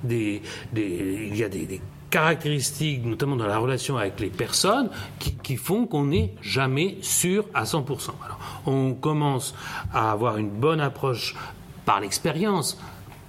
des, 0.04 0.42
il 0.74 1.36
y 1.36 1.44
a 1.44 1.48
des 1.48 1.80
caractéristiques, 2.12 3.04
notamment 3.04 3.36
dans 3.36 3.46
la 3.46 3.58
relation 3.58 3.96
avec 3.96 4.20
les 4.20 4.28
personnes, 4.28 4.90
qui, 5.18 5.56
font 5.56 5.86
qu'on 5.86 6.04
n'est 6.04 6.34
jamais 6.42 6.98
sûr 7.00 7.46
à 7.54 7.64
100%. 7.64 8.10
Alors, 8.24 8.38
on 8.66 8.92
commence 8.92 9.54
à 9.92 10.12
avoir 10.12 10.36
une 10.36 10.50
bonne 10.50 10.80
approche 10.80 11.34
par 11.86 12.00
l'expérience, 12.00 12.78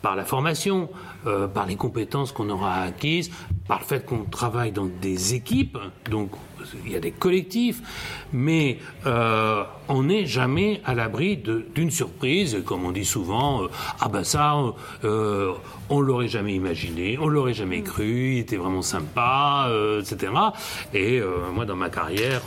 par 0.01 0.17
la 0.17 0.25
formation, 0.25 0.89
euh, 1.25 1.47
par 1.47 1.65
les 1.65 1.77
compétences 1.77 2.33
qu'on 2.33 2.49
aura 2.49 2.81
acquises, 2.81 3.31
par 3.67 3.79
le 3.79 3.85
fait 3.85 4.05
qu'on 4.05 4.25
travaille 4.25 4.73
dans 4.73 4.89
des 5.01 5.33
équipes, 5.33 5.77
donc 6.11 6.31
il 6.85 6.91
y 6.91 6.95
a 6.95 6.99
des 6.99 7.11
collectifs, 7.11 7.81
mais 8.31 8.77
euh, 9.05 9.63
on 9.87 10.03
n'est 10.03 10.25
jamais 10.25 10.81
à 10.85 10.95
l'abri 10.95 11.37
d'une 11.37 11.91
surprise, 11.91 12.57
comme 12.65 12.85
on 12.85 12.91
dit 12.91 13.05
souvent, 13.05 13.63
euh, 13.63 13.67
ah 13.99 14.09
ben 14.09 14.23
ça, 14.23 14.55
euh, 15.03 15.51
on 15.89 15.99
l'aurait 15.99 16.27
jamais 16.27 16.55
imaginé, 16.55 17.17
on 17.19 17.27
l'aurait 17.27 17.53
jamais 17.53 17.79
mm. 17.79 17.83
cru, 17.83 18.33
il 18.33 18.39
était 18.39 18.57
vraiment 18.57 18.81
sympa, 18.81 19.69
etc. 19.99 20.31
Et 20.93 21.21
moi, 21.53 21.65
dans 21.65 21.75
ma 21.75 21.89
carrière, 21.89 22.41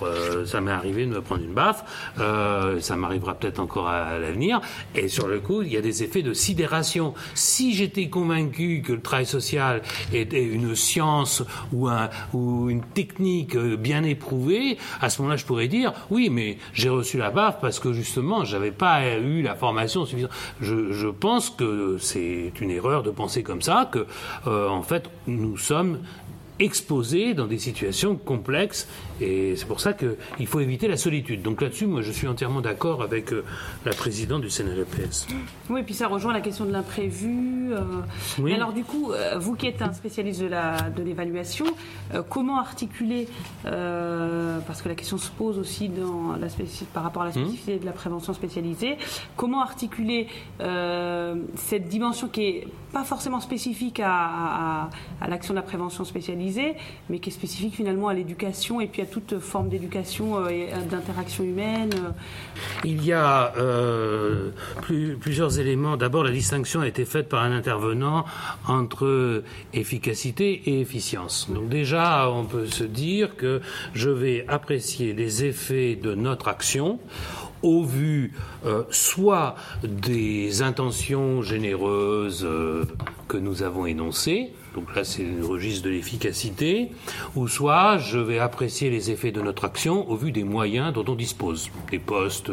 ça 0.46 0.60
m'est 0.60 0.70
arrivé 0.70 1.04
de 1.06 1.10
me 1.10 1.20
prendre 1.20 1.42
une 1.42 1.52
baffe, 1.52 1.84
ça 2.16 2.96
m'arrivera 2.96 3.34
peut-être 3.34 3.60
encore 3.60 3.88
à, 3.88 4.18
l'avenir, 4.18 4.60
et 4.94 5.08
sur 5.08 5.28
le 5.28 5.40
coup, 5.40 5.62
il 5.62 5.72
y 5.72 5.76
a 5.76 5.80
des 5.80 6.02
effets 6.02 6.22
de 6.22 6.32
sidération. 6.32 7.14
Si 7.34 7.74
j'étais 7.74 8.08
convaincu 8.08 8.82
que 8.84 8.92
le 8.92 9.00
travail 9.00 9.26
social 9.26 9.82
était 10.12 10.44
une 10.44 10.74
science 10.74 11.42
ou, 11.72 11.88
un, 11.88 12.08
ou 12.32 12.70
une 12.70 12.82
technique 12.82 13.56
bien 13.56 14.02
éprouvé, 14.06 14.78
à 15.00 15.10
ce 15.10 15.20
moment-là, 15.20 15.36
je 15.36 15.44
pourrais 15.44 15.68
dire 15.68 15.92
oui, 16.10 16.30
mais 16.30 16.58
j'ai 16.72 16.88
reçu 16.88 17.18
la 17.18 17.30
baffe 17.30 17.58
parce 17.60 17.78
que 17.78 17.92
justement, 17.92 18.44
j'avais 18.44 18.70
pas 18.70 19.16
eu 19.18 19.42
la 19.42 19.54
formation 19.54 20.06
suffisante. 20.06 20.30
Je, 20.60 21.08
pense 21.08 21.50
que 21.50 21.96
c'est 21.98 22.52
une 22.60 22.70
erreur 22.70 23.02
de 23.02 23.10
penser 23.10 23.42
comme 23.42 23.62
ça, 23.62 23.88
que 23.90 24.06
euh, 24.46 24.68
en 24.68 24.82
fait, 24.82 25.10
nous 25.26 25.56
sommes 25.56 25.98
exposés 26.58 27.34
dans 27.34 27.46
des 27.46 27.58
situations 27.58 28.16
complexes 28.16 28.88
et 29.20 29.56
c'est 29.56 29.66
pour 29.66 29.80
ça 29.80 29.92
qu'il 29.92 30.46
faut 30.46 30.60
éviter 30.60 30.88
la 30.88 30.96
solitude. 30.96 31.42
Donc 31.42 31.60
là-dessus, 31.62 31.86
moi 31.86 32.02
je 32.02 32.12
suis 32.12 32.26
entièrement 32.26 32.60
d'accord 32.60 33.02
avec 33.02 33.32
euh, 33.32 33.44
la 33.84 33.92
présidente 33.92 34.42
du 34.42 34.50
CNRPS. 34.50 35.26
Oui, 35.70 35.80
et 35.80 35.82
puis 35.82 35.94
ça 35.94 36.08
rejoint 36.08 36.32
la 36.32 36.40
question 36.40 36.64
de 36.64 36.72
l'imprévu, 36.72 37.06
vu. 37.06 37.74
Oui. 38.38 38.52
Alors 38.52 38.72
du 38.72 38.84
coup, 38.84 39.12
vous 39.38 39.54
qui 39.54 39.66
êtes 39.66 39.82
un 39.82 39.92
spécialiste 39.92 40.42
de 40.42 41.02
l'évaluation, 41.02 41.66
comment 42.28 42.58
articuler 42.58 43.28
parce 43.62 44.82
que 44.82 44.88
la 44.88 44.94
question 44.94 45.18
se 45.18 45.30
pose 45.30 45.58
aussi 45.58 45.88
dans 45.88 46.36
la 46.36 46.48
par 46.92 47.02
rapport 47.02 47.22
à 47.22 47.26
la 47.26 47.30
hmm. 47.30 47.34
spécificité 47.34 47.78
de 47.78 47.86
la 47.86 47.92
prévention 47.92 48.32
spécialisée, 48.32 48.96
comment 49.36 49.62
articuler 49.62 50.28
cette 50.58 51.88
dimension 51.88 52.28
qui 52.28 52.42
est 52.42 52.68
pas 52.92 53.04
forcément 53.04 53.40
spécifique 53.40 54.00
à, 54.02 54.88
à 55.20 55.28
l'action 55.28 55.54
de 55.54 55.58
la 55.58 55.64
prévention 55.64 56.04
spécialisée, 56.04 56.74
mais 57.10 57.18
qui 57.18 57.30
est 57.30 57.32
spécifique 57.32 57.74
finalement 57.74 58.08
à 58.08 58.14
l'éducation 58.14 58.80
et 58.80 58.86
puis 58.86 59.02
à 59.02 59.05
toute 59.06 59.38
forme 59.38 59.68
d'éducation 59.68 60.48
et 60.48 60.68
d'interaction 60.90 61.44
humaine. 61.44 61.90
Il 62.84 63.04
y 63.04 63.12
a 63.12 63.54
euh, 63.56 64.50
plusieurs 65.20 65.58
éléments. 65.58 65.96
D'abord, 65.96 66.24
la 66.24 66.30
distinction 66.30 66.80
a 66.80 66.88
été 66.88 67.04
faite 67.04 67.28
par 67.28 67.42
un 67.42 67.52
intervenant 67.52 68.24
entre 68.66 69.42
efficacité 69.72 70.62
et 70.66 70.80
efficience. 70.80 71.48
Donc 71.50 71.68
déjà, 71.68 72.30
on 72.30 72.44
peut 72.44 72.66
se 72.66 72.84
dire 72.84 73.36
que 73.36 73.60
je 73.94 74.10
vais 74.10 74.44
apprécier 74.48 75.12
les 75.12 75.44
effets 75.44 75.96
de 75.96 76.14
notre 76.14 76.48
action 76.48 76.98
au 77.62 77.82
vu 77.82 78.32
euh, 78.64 78.84
soit 78.90 79.56
des 79.82 80.62
intentions 80.62 81.42
généreuses 81.42 82.44
euh, 82.44 82.84
que 83.28 83.36
nous 83.36 83.62
avons 83.62 83.86
énoncées, 83.86 84.52
donc 84.76 84.94
là 84.94 85.04
c'est 85.04 85.24
le 85.24 85.44
registre 85.44 85.86
de 85.86 85.90
l'efficacité, 85.90 86.90
ou 87.34 87.48
soit 87.48 87.98
je 87.98 88.18
vais 88.18 88.38
apprécier 88.38 88.90
les 88.90 89.10
effets 89.10 89.32
de 89.32 89.40
notre 89.40 89.64
action 89.64 90.08
au 90.08 90.16
vu 90.16 90.30
des 90.30 90.44
moyens 90.44 90.92
dont 90.92 91.04
on 91.08 91.14
dispose, 91.14 91.70
des 91.90 91.98
postes 91.98 92.52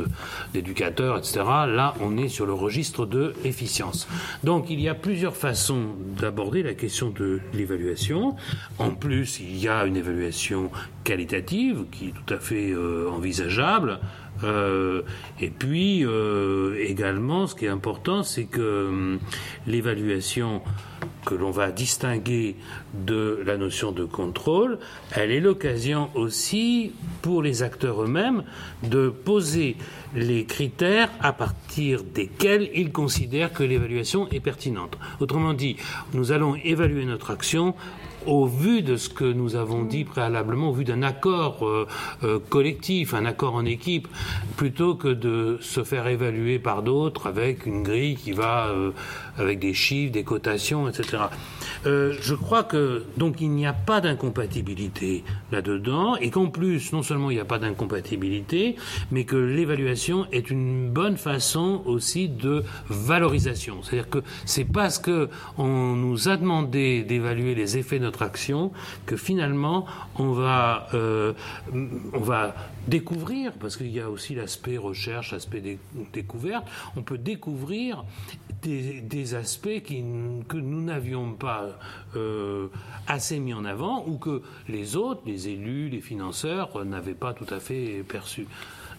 d'éducateurs, 0.53 1.17
etc. 1.17 1.41
Là 1.67 1.93
on 1.99 2.17
est 2.17 2.29
sur 2.29 2.45
le 2.45 2.53
registre 2.53 3.05
de 3.05 3.33
l'efficience. 3.43 4.07
Donc 4.43 4.69
il 4.69 4.79
y 4.79 4.87
a 4.87 4.95
plusieurs 4.95 5.35
façons 5.35 5.83
d'aborder 6.19 6.63
la 6.63 6.73
question 6.73 7.09
de 7.09 7.41
l'évaluation. 7.53 8.35
En 8.79 8.91
plus 8.91 9.39
il 9.41 9.57
y 9.57 9.67
a 9.67 9.85
une 9.85 9.97
évaluation 9.97 10.71
qualitative 11.03 11.85
qui 11.91 12.09
est 12.09 12.11
tout 12.11 12.33
à 12.33 12.37
fait 12.37 12.71
euh, 12.71 13.09
envisageable. 13.09 13.99
Euh, 14.43 15.03
et 15.39 15.49
puis 15.49 16.05
euh, 16.05 16.75
également, 16.79 17.47
ce 17.47 17.55
qui 17.55 17.65
est 17.65 17.69
important, 17.69 18.23
c'est 18.23 18.45
que 18.45 18.87
hum, 18.87 19.19
l'évaluation 19.67 20.61
que 21.25 21.35
l'on 21.35 21.51
va 21.51 21.71
distinguer 21.71 22.55
de 22.93 23.41
la 23.45 23.57
notion 23.57 23.91
de 23.91 24.05
contrôle, 24.05 24.79
elle 25.11 25.31
est 25.31 25.39
l'occasion 25.39 26.09
aussi 26.15 26.91
pour 27.21 27.41
les 27.41 27.63
acteurs 27.63 28.03
eux-mêmes 28.03 28.43
de 28.83 29.09
poser 29.09 29.77
les 30.15 30.45
critères 30.45 31.09
à 31.19 31.33
partir 31.33 32.03
desquels 32.03 32.69
ils 32.73 32.91
considèrent 32.91 33.53
que 33.53 33.63
l'évaluation 33.63 34.27
est 34.29 34.39
pertinente. 34.39 34.97
Autrement 35.19 35.53
dit, 35.53 35.77
nous 36.13 36.31
allons 36.31 36.55
évaluer 36.55 37.05
notre 37.05 37.31
action 37.31 37.75
au 38.25 38.45
vu 38.45 38.81
de 38.81 38.95
ce 38.95 39.09
que 39.09 39.25
nous 39.25 39.55
avons 39.55 39.83
dit 39.83 40.03
préalablement, 40.03 40.69
au 40.69 40.73
vu 40.73 40.83
d'un 40.83 41.03
accord 41.03 41.65
euh, 41.65 41.87
euh, 42.23 42.39
collectif, 42.49 43.13
un 43.13 43.25
accord 43.25 43.55
en 43.55 43.65
équipe, 43.65 44.07
plutôt 44.57 44.95
que 44.95 45.07
de 45.07 45.57
se 45.61 45.83
faire 45.83 46.07
évaluer 46.07 46.59
par 46.59 46.83
d'autres 46.83 47.27
avec 47.27 47.65
une 47.65 47.83
grille 47.83 48.15
qui 48.15 48.31
va 48.31 48.67
euh, 48.67 48.91
avec 49.37 49.59
des 49.59 49.73
chiffres, 49.73 50.11
des 50.11 50.23
cotations, 50.23 50.87
etc. 50.87 51.23
Je 51.85 52.33
crois 52.35 52.63
que 52.63 53.03
donc 53.17 53.41
il 53.41 53.49
n'y 53.49 53.65
a 53.65 53.73
pas 53.73 53.99
d'incompatibilité 53.99 55.23
là-dedans 55.51 56.15
et 56.15 56.29
qu'en 56.29 56.47
plus 56.47 56.93
non 56.93 57.01
seulement 57.01 57.29
il 57.29 57.35
n'y 57.35 57.41
a 57.41 57.45
pas 57.45 57.59
d'incompatibilité, 57.59 58.75
mais 59.11 59.25
que 59.25 59.35
l'évaluation 59.35 60.27
est 60.31 60.49
une 60.49 60.89
bonne 60.89 61.17
façon 61.17 61.81
aussi 61.85 62.29
de 62.29 62.63
valorisation. 62.89 63.81
C'est-à-dire 63.81 64.09
que 64.09 64.19
c'est 64.45 64.65
parce 64.65 64.99
que 64.99 65.29
on 65.57 65.95
nous 65.95 66.29
a 66.29 66.37
demandé 66.37 67.03
d'évaluer 67.03 67.55
les 67.55 67.77
effets 67.77 67.99
de 67.99 68.03
notre 68.03 68.12
action 68.21 68.71
que 69.05 69.17
finalement 69.17 69.85
on 70.17 70.31
va 70.31 70.87
euh, 70.93 71.33
on 71.73 72.19
va 72.19 72.55
découvrir 72.87 73.53
parce 73.53 73.77
qu'il 73.77 73.91
y 73.91 73.99
a 73.99 74.09
aussi 74.09 74.35
l'aspect 74.35 74.77
recherche, 74.77 75.31
l'aspect 75.31 75.79
découverte. 76.13 76.65
On 76.95 77.01
peut 77.01 77.17
découvrir 77.17 78.05
des, 78.61 79.35
aspects 79.35 79.83
que 79.83 80.57
nous 80.57 80.81
n'avions 80.81 81.33
pas 81.33 81.67
euh, 82.15 82.67
assez 83.07 83.39
mis 83.39 83.53
en 83.53 83.65
avant 83.65 84.05
ou 84.07 84.17
que 84.17 84.41
les 84.67 84.95
autres, 84.95 85.21
les 85.25 85.49
élus, 85.49 85.89
les 85.89 86.01
financeurs, 86.01 86.83
n'avaient 86.85 87.13
pas 87.13 87.33
tout 87.33 87.51
à 87.53 87.59
fait 87.59 88.03
perçus. 88.07 88.47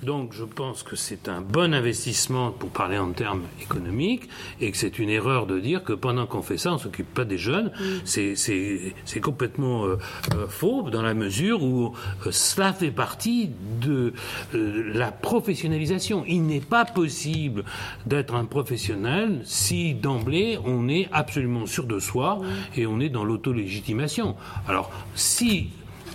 Donc 0.03 0.33
je 0.33 0.45
pense 0.45 0.83
que 0.83 0.97
c'est 0.97 1.29
un 1.29 1.41
bon 1.41 1.73
investissement 1.73 2.51
pour 2.51 2.71
parler 2.71 2.99
en 2.99 3.13
termes 3.13 3.45
économiques 3.63 4.29
et 4.61 4.71
que 4.71 4.77
c'est 4.77 4.99
une 4.99 5.09
erreur 5.09 5.47
de 5.47 5.59
dire 5.59 5.85
que 5.85 5.93
pendant 5.93 6.27
qu'on 6.27 6.43
fait 6.43 6.59
ça, 6.59 6.71
on 6.71 6.75
ne 6.75 6.79
s'occupe 6.79 7.13
pas 7.13 7.25
des 7.25 7.39
jeunes. 7.39 7.71
C'est 8.05 9.21
complètement 9.23 9.85
euh, 9.85 9.97
euh, 10.35 10.47
faux 10.49 10.91
dans 10.91 11.03
la 11.03 11.15
mesure 11.15 11.63
où 11.63 11.95
euh, 12.27 12.31
cela 12.31 12.73
fait 12.73 12.91
partie 12.91 13.51
de 13.81 14.13
la 14.53 15.13
professionnalisation. 15.13 16.25
Il 16.27 16.47
n'est 16.47 16.61
pas 16.61 16.85
possible 16.85 17.65
d'être 18.07 18.35
un 18.35 18.45
professionnel 18.45 19.41
si 19.45 19.95
d'emblée 19.95 20.59
on 20.65 20.89
est 20.89 21.09
absolument 21.13 21.67
sûr 21.67 21.85
de 21.85 21.99
soi 21.99 22.41
et 22.77 22.87
on 22.87 23.01
est 23.01 23.09
dans 23.09 23.25
l'autolégitimation. 23.25 24.37
Alors 24.69 24.91
si 25.15 25.71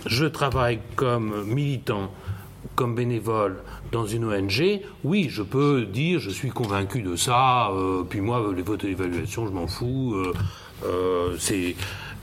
je 0.06 0.24
travaille 0.24 0.80
comme 0.96 1.44
militant, 1.46 2.10
comme 2.74 2.94
bénévole 2.94 3.58
dans 3.92 4.06
une 4.06 4.24
ONG, 4.24 4.80
oui, 5.04 5.28
je 5.28 5.42
peux 5.42 5.84
dire 5.84 6.20
je 6.20 6.30
suis 6.30 6.50
convaincu 6.50 7.02
de 7.02 7.16
ça, 7.16 7.70
euh, 7.70 8.02
puis 8.08 8.20
moi, 8.20 8.52
les 8.54 8.62
votes 8.62 8.84
d'évaluation, 8.84 9.46
je 9.46 9.52
m'en 9.52 9.66
fous. 9.66 10.14
Euh, 10.14 10.32
euh, 10.86 11.36
c'est, 11.38 11.76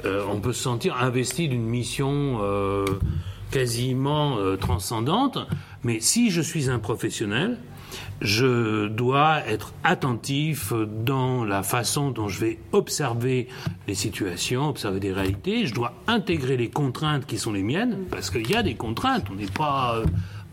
on 0.04 0.40
peut 0.40 0.54
se 0.54 0.64
sentir 0.64 0.96
investi 0.98 1.48
d'une 1.48 1.66
mission 1.66 2.40
quasiment 3.52 4.38
transcendante, 4.58 5.40
mais 5.84 6.00
si 6.00 6.32
je 6.32 6.42
suis 6.42 6.70
un 6.70 6.80
professionnel, 6.80 7.58
je 8.22 8.88
dois 8.88 9.46
être 9.48 9.74
attentif 9.84 10.74
dans 10.74 11.44
la 11.44 11.64
façon 11.64 12.12
dont 12.12 12.28
je 12.28 12.40
vais 12.40 12.60
observer 12.72 13.48
les 13.88 13.96
situations, 13.96 14.70
observer 14.70 15.00
des 15.00 15.14
réalités. 15.14 15.66
Je 15.66 15.74
dois 15.74 15.94
intégrer 16.08 16.58
les 16.58 16.70
contraintes 16.70 17.26
qui 17.26 17.38
sont 17.38 17.54
les 17.54 17.64
miennes, 17.64 18.06
parce 18.10 18.30
qu'il 18.30 18.50
y 18.50 18.56
a 18.56 18.64
des 18.64 18.76
contraintes. 18.76 19.26
On 19.32 19.36
n'est 19.36 19.46
pas 19.46 20.02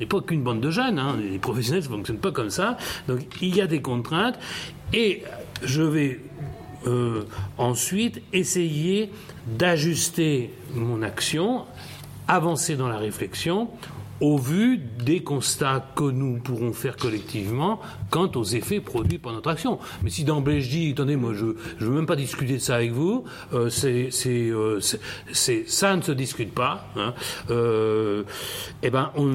n'est 0.01 0.07
pas 0.07 0.21
qu'une 0.21 0.43
bande 0.43 0.61
de 0.61 0.71
jeunes. 0.71 0.99
Hein. 0.99 1.17
Les 1.19 1.39
professionnels 1.39 1.85
ne 1.85 1.89
fonctionnent 1.89 2.19
pas 2.19 2.33
comme 2.33 2.51
ça. 2.51 2.77
Donc 3.09 3.21
il 3.41 3.55
y 3.55 3.61
a 3.61 3.67
des 3.67 3.81
contraintes. 3.81 4.39
Et 4.93 5.23
je 5.63 5.83
vais 5.83 6.21
euh, 6.87 7.25
ensuite 7.59 8.23
essayer 8.33 9.11
d'ajuster 9.47 10.51
mon 10.75 11.03
action, 11.03 11.65
avancer 12.29 12.77
dans 12.77 12.89
la 12.89 12.99
réflexion 12.99 13.71
au 14.21 14.39
vu 14.39 14.79
des 14.79 15.23
constats 15.23 15.85
que 15.95 16.05
nous 16.05 16.39
pourrons 16.39 16.73
faire 16.73 16.97
collectivement 16.97 17.81
quant 18.11 18.31
aux 18.37 18.45
effets 18.45 18.81
produits 18.81 19.19
par 19.19 19.33
notre 19.33 19.51
action. 19.51 19.79
Mais 20.03 20.11
si 20.11 20.25
d'emblée 20.25 20.61
je 20.61 20.71
dis, 20.71 20.91
attendez, 20.93 21.17
moi 21.17 21.33
je 21.35 21.47
ne 21.47 21.55
veux 21.79 21.91
même 21.91 22.07
pas 22.07 22.17
discuter 22.17 22.55
de 22.55 22.59
ça 22.59 22.77
avec 22.77 22.93
vous, 22.93 23.25
euh, 23.53 23.69
c'est, 23.71 24.11
euh, 24.27 24.81
c'est, 25.33 25.69
ça 25.69 25.97
ne 25.97 26.03
se 26.03 26.13
discute 26.13 26.53
pas, 26.53 26.87
hein, 26.97 27.15
euh, 27.51 28.23
eh 28.83 28.91
ben 28.91 29.11
on, 29.17 29.31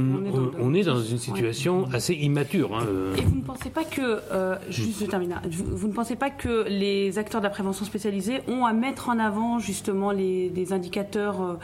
on, 0.60 0.74
est, 0.74 0.84
dans, 0.84 1.02
une 1.02 1.18
situation 1.18 1.88
assez 1.94 2.13
immature. 2.13 2.76
Hein. 2.76 2.86
Et 3.18 3.22
vous 3.22 3.36
ne 3.36 3.42
pensez 3.42 3.70
pas 3.70 3.84
que, 3.84 4.22
juste 4.70 5.02
je 5.02 5.06
termine, 5.06 5.36
vous, 5.50 5.88
ne 5.88 5.94
pensez 5.94 6.15
pas 6.15 6.30
que 6.30 6.68
les 6.68 7.18
acteurs 7.18 7.42
de 7.42 7.46
la 7.46 7.52
prévention 7.52 7.86
spécialisée 7.86 8.42
ont 8.48 8.65
à 8.65 8.74
mettre 8.74 9.10
en 9.10 9.20
avant 9.20 9.60
justement 9.60 10.12
les, 10.12 10.50
des 10.50 10.74
indicateurs 10.74 11.58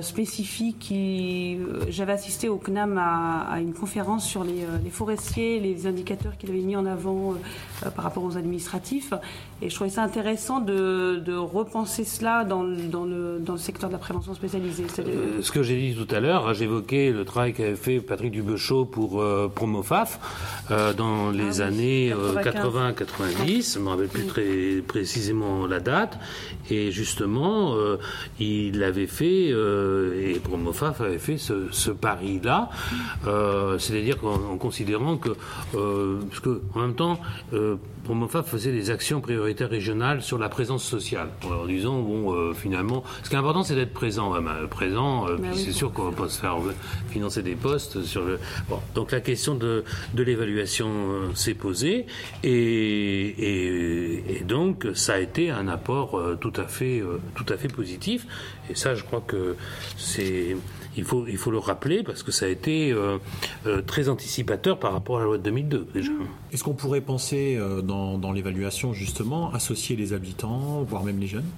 spécifiques 0.00 0.78
qui, 0.78 1.58
j'avais 1.88 2.12
assisté 2.12 2.48
au 2.48 2.55
au 2.56 2.58
CNAM 2.58 2.98
à, 2.98 3.60
une 3.60 3.74
conférence 3.74 4.26
sur 4.26 4.42
les, 4.42 4.62
euh, 4.62 4.90
forestiers, 4.90 5.60
les 5.60 5.86
indicateurs 5.86 6.36
qu'il 6.38 6.50
avait 6.50 6.60
mis 6.60 6.76
en 6.76 6.86
avant 6.86 7.32
euh, 7.32 7.36
euh, 7.84 7.90
par 7.90 8.04
rapport 8.04 8.24
aux 8.24 8.36
administratifs. 8.36 9.12
Et 9.62 9.70
je 9.70 9.74
trouvais 9.74 9.90
ça 9.90 10.02
intéressant 10.02 10.60
de, 10.60 11.36
repenser 11.36 12.04
cela 12.04 12.44
dans, 12.44 12.62
dans, 12.62 13.04
le, 13.04 13.38
dans, 13.40 13.54
le, 13.54 13.58
secteur 13.58 13.88
de 13.88 13.94
la 13.94 13.98
prévention 13.98 14.34
spécialisée. 14.34 14.84
ce 15.40 15.50
que 15.50 15.62
j'ai 15.62 15.76
dit 15.76 15.94
tout 15.94 16.12
à 16.14 16.20
l'heure, 16.20 16.52
j'évoquais 16.54 17.10
le 17.10 17.24
travail 17.24 17.52
qu'avait 17.52 17.76
fait 17.76 18.00
Patrick 18.00 18.32
Dubechot 18.32 18.84
pour 18.84 19.22
Promofaf 19.54 20.18
dans 20.96 21.30
les 21.30 21.60
ah 21.60 21.66
années 21.66 22.12
80-90. 22.12 23.74
Je 23.74 23.78
ne 23.78 23.84
me 23.84 23.88
rappelle 23.90 24.08
plus 24.08 24.26
très 24.26 24.82
précisément 24.86 25.66
la 25.66 25.80
date. 25.80 26.18
Et 26.70 26.90
justement, 26.90 27.74
il 28.38 28.82
avait 28.82 29.06
fait, 29.06 29.48
et 29.48 30.40
Promofaf 30.42 31.00
avait 31.00 31.18
fait 31.18 31.38
ce, 31.38 31.68
ce 31.70 31.90
pari 31.90 32.40
candidats, 32.46 33.78
c'est-à-dire 33.78 34.16
en, 34.24 34.56
considérant 34.56 35.16
que, 35.16 35.30
parce 35.72 36.40
que 36.40 36.62
en 36.74 36.80
même 36.80 36.94
temps, 36.94 37.18
Promofab 38.04 38.44
faisait 38.44 38.72
des 38.72 38.90
actions 38.90 39.20
prioritaires 39.20 39.70
régionales 39.70 40.22
sur 40.22 40.38
la 40.38 40.48
présence 40.48 40.84
sociale, 40.84 41.28
en 41.44 41.66
disant 41.66 42.00
bon, 42.00 42.54
finalement, 42.54 43.02
ce 43.22 43.28
qui 43.28 43.34
est 43.34 43.38
important, 43.38 43.62
c'est 43.62 43.74
d'être 43.74 43.92
présent, 43.92 44.32
présent. 44.70 45.26
Bah 45.26 45.48
c'est 45.54 45.72
sûr 45.72 45.92
qu'on 45.92 46.10
va 46.10 46.16
pas 46.16 46.28
se 46.28 46.40
faire 46.40 46.56
financer 47.10 47.42
des 47.42 47.54
postes 47.54 48.02
sur 48.02 48.24
le. 48.24 48.38
Bon, 48.68 48.78
donc 48.94 49.12
la 49.12 49.20
question 49.20 49.54
de, 49.54 49.84
de 50.14 50.22
l'évaluation 50.22 51.34
s'est 51.34 51.54
posée 51.54 52.06
et, 52.44 54.36
et, 54.38 54.44
donc 54.44 54.86
ça 54.94 55.14
a 55.14 55.18
été 55.18 55.50
un 55.50 55.68
apport 55.68 56.20
tout 56.40 56.52
à 56.56 56.64
fait 56.64 57.02
tout 57.34 57.46
à 57.48 57.56
fait 57.56 57.68
positif. 57.68 58.26
Et 58.70 58.74
ça, 58.74 58.94
je 58.94 59.04
crois 59.04 59.22
que 59.26 59.56
c'est 59.96 60.56
il 60.96 61.04
faut, 61.04 61.26
il 61.26 61.36
faut 61.36 61.50
le 61.50 61.58
rappeler 61.58 62.02
parce 62.02 62.22
que 62.22 62.32
ça 62.32 62.46
a 62.46 62.48
été 62.48 62.90
euh, 62.92 63.18
euh, 63.66 63.82
très 63.82 64.08
anticipateur 64.08 64.78
par 64.78 64.92
rapport 64.92 65.16
à 65.16 65.20
la 65.20 65.26
loi 65.26 65.38
de 65.38 65.42
2002 65.42 65.88
déjà. 65.92 66.12
Est-ce 66.52 66.64
qu'on 66.64 66.74
pourrait 66.74 67.00
penser 67.00 67.56
euh, 67.56 67.82
dans, 67.82 68.18
dans 68.18 68.32
l'évaluation 68.32 68.92
justement 68.92 69.52
associer 69.52 69.96
les 69.96 70.12
habitants, 70.12 70.82
voire 70.88 71.04
même 71.04 71.20
les 71.20 71.26
jeunes? 71.26 71.48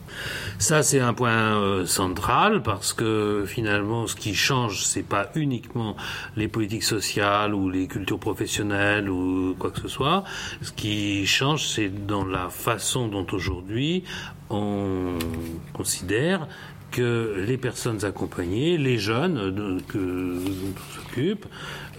Ça 0.59 0.83
c'est 0.83 1.01
un 1.01 1.15
point 1.15 1.87
central 1.87 2.63
parce 2.63 2.93
que 2.93 3.45
finalement 3.47 4.07
ce 4.07 4.17
qui 4.17 4.35
change 4.35 4.85
c'est 4.85 5.03
pas 5.03 5.31
uniquement 5.35 5.97
les 6.37 6.49
politiques 6.49 6.85
sociales 6.85 7.55
ou 7.55 7.71
les 7.71 7.87
cultures 7.87 8.19
professionnelles 8.19 9.09
ou 9.09 9.55
quoi 9.59 9.71
que 9.71 9.81
ce 9.81 9.89
soit. 9.89 10.25
Ce 10.63 10.73
qui 10.73 11.27
change 11.27 11.67
c'est 11.67 12.07
dans 12.07 12.25
la 12.25 12.49
façon 12.49 13.09
dont 13.09 13.27
aujourd'hui 13.33 14.05
on 14.51 15.19
considère 15.73 16.49
que 16.99 17.45
les 17.47 17.59
personnes 17.59 18.05
accompagnées, 18.05 18.77
les 18.77 18.99
jeunes 18.99 19.81
que 19.87 19.99
dont 19.99 20.75
on 20.75 20.95
s'occupe, 21.01 21.47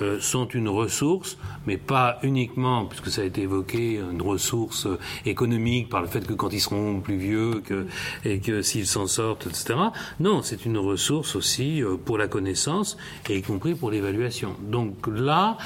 euh, 0.02 0.20
sont 0.20 0.48
une 0.48 0.68
ressource, 0.68 1.38
mais 1.66 1.78
pas 1.78 2.20
uniquement, 2.24 2.86
puisque 2.86 3.10
ça 3.10 3.22
a 3.22 3.24
été 3.24 3.44
évoqué, 3.44 4.02
une 4.12 4.22
ressource 4.22 4.88
économique 5.26 5.88
par 5.88 6.02
le 6.02 6.08
fait 6.08 6.28
que 6.28 6.34
quand 6.34 6.52
ils 6.52 6.60
seront 6.60 7.00
plus 7.00 7.16
vieux 7.18 7.62
que, 7.66 7.88
et 8.26 8.40
que 8.40 8.62
s'ils 8.62 8.88
s'en 8.88 9.08
sortent, 9.08 9.48
etc. 9.48 9.76
Non, 10.20 10.42
c'est 10.42 10.66
une 10.66 10.78
ressource 10.78 11.38
aussi 11.38 11.82
euh, 11.82 11.96
pour 11.96 12.18
la 12.18 12.28
connaissance, 12.28 12.98
et 13.30 13.38
y 13.38 13.42
compris 13.42 13.76
pour 13.76 13.92
l'évaluation. 13.92 14.56
Donc 14.62 15.08
là, 15.08 15.58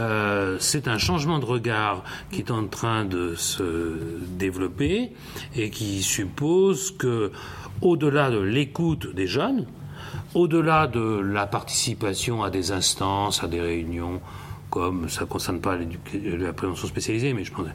euh, 0.00 0.56
c'est 0.60 0.88
un 0.88 0.98
changement 0.98 1.38
de 1.40 1.44
regard 1.44 2.04
qui 2.30 2.40
est 2.40 2.50
en 2.50 2.66
train 2.66 3.04
de 3.04 3.34
se 3.34 3.96
développer 4.28 5.12
et 5.56 5.68
qui 5.68 6.02
suppose 6.02 6.94
que 6.96 7.32
au-delà 7.82 8.30
de 8.30 8.38
l'écoute 8.38 9.14
des 9.14 9.26
jeunes, 9.26 9.66
au-delà 10.34 10.86
de 10.86 11.20
la 11.20 11.46
participation 11.46 12.42
à 12.42 12.50
des 12.50 12.72
instances, 12.72 13.42
à 13.42 13.48
des 13.48 13.60
réunions, 13.60 14.20
comme 14.70 15.08
ça 15.08 15.22
ne 15.22 15.26
concerne 15.26 15.60
pas 15.60 15.76
la 15.76 16.52
prévention 16.52 16.88
spécialisée, 16.88 17.32
mais 17.32 17.44
je 17.44 17.52
pense 17.52 17.66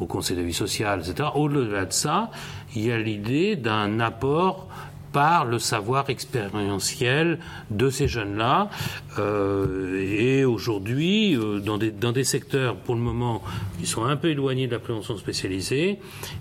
au 0.00 0.06
conseil 0.06 0.36
de 0.36 0.42
vie 0.42 0.52
sociale, 0.52 1.00
etc. 1.00 1.30
Au-delà 1.34 1.86
de 1.86 1.92
ça, 1.92 2.30
il 2.74 2.84
y 2.84 2.92
a 2.92 2.98
l'idée 2.98 3.56
d'un 3.56 4.00
apport 4.00 4.68
par 5.12 5.44
le 5.44 5.58
savoir 5.58 6.08
expérientiel 6.10 7.38
de 7.70 7.90
ces 7.90 8.08
jeunes-là. 8.08 8.70
Euh, 9.18 10.00
et 10.00 10.44
aujourd'hui, 10.44 11.36
euh, 11.36 11.60
dans, 11.60 11.78
des, 12.12 12.24
secteurs, 12.24 12.76
pour 12.76 12.94
le 12.94 13.00
moment, 13.00 13.42
qui 13.78 13.86
sont 13.86 14.04
un 14.04 14.16
peu 14.16 14.28
éloignés 14.28 14.66
de 14.66 14.72
la 14.72 14.78
prévention 14.78 15.16
spécialisée, 15.16 15.98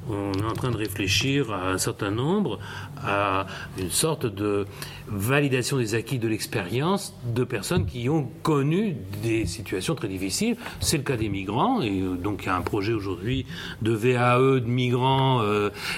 on 0.09 0.31
est 0.33 0.45
en 0.45 0.53
train 0.53 0.71
de 0.71 0.77
réfléchir 0.77 1.51
à 1.51 1.71
un 1.71 1.77
certain 1.77 2.11
nombre, 2.11 2.59
à 3.03 3.45
une 3.77 3.89
sorte 3.89 4.25
de 4.25 4.65
validation 5.07 5.77
des 5.77 5.95
acquis 5.95 6.19
de 6.19 6.27
l'expérience 6.27 7.13
de 7.25 7.43
personnes 7.43 7.85
qui 7.85 8.07
ont 8.09 8.29
connu 8.43 8.95
des 9.21 9.45
situations 9.45 9.95
très 9.95 10.07
difficiles. 10.07 10.55
C'est 10.79 10.97
le 10.97 11.03
cas 11.03 11.17
des 11.17 11.29
migrants, 11.29 11.81
et 11.81 12.01
euh, 12.01 12.15
donc 12.15 12.43
il 12.43 12.45
y 12.45 12.49
a 12.49 12.55
un 12.55 12.61
projet 12.61 12.93
aujourd'hui 12.93 13.45
de 13.81 13.91
VAE 13.91 14.59
de 14.61 14.67
migrants 14.67 15.41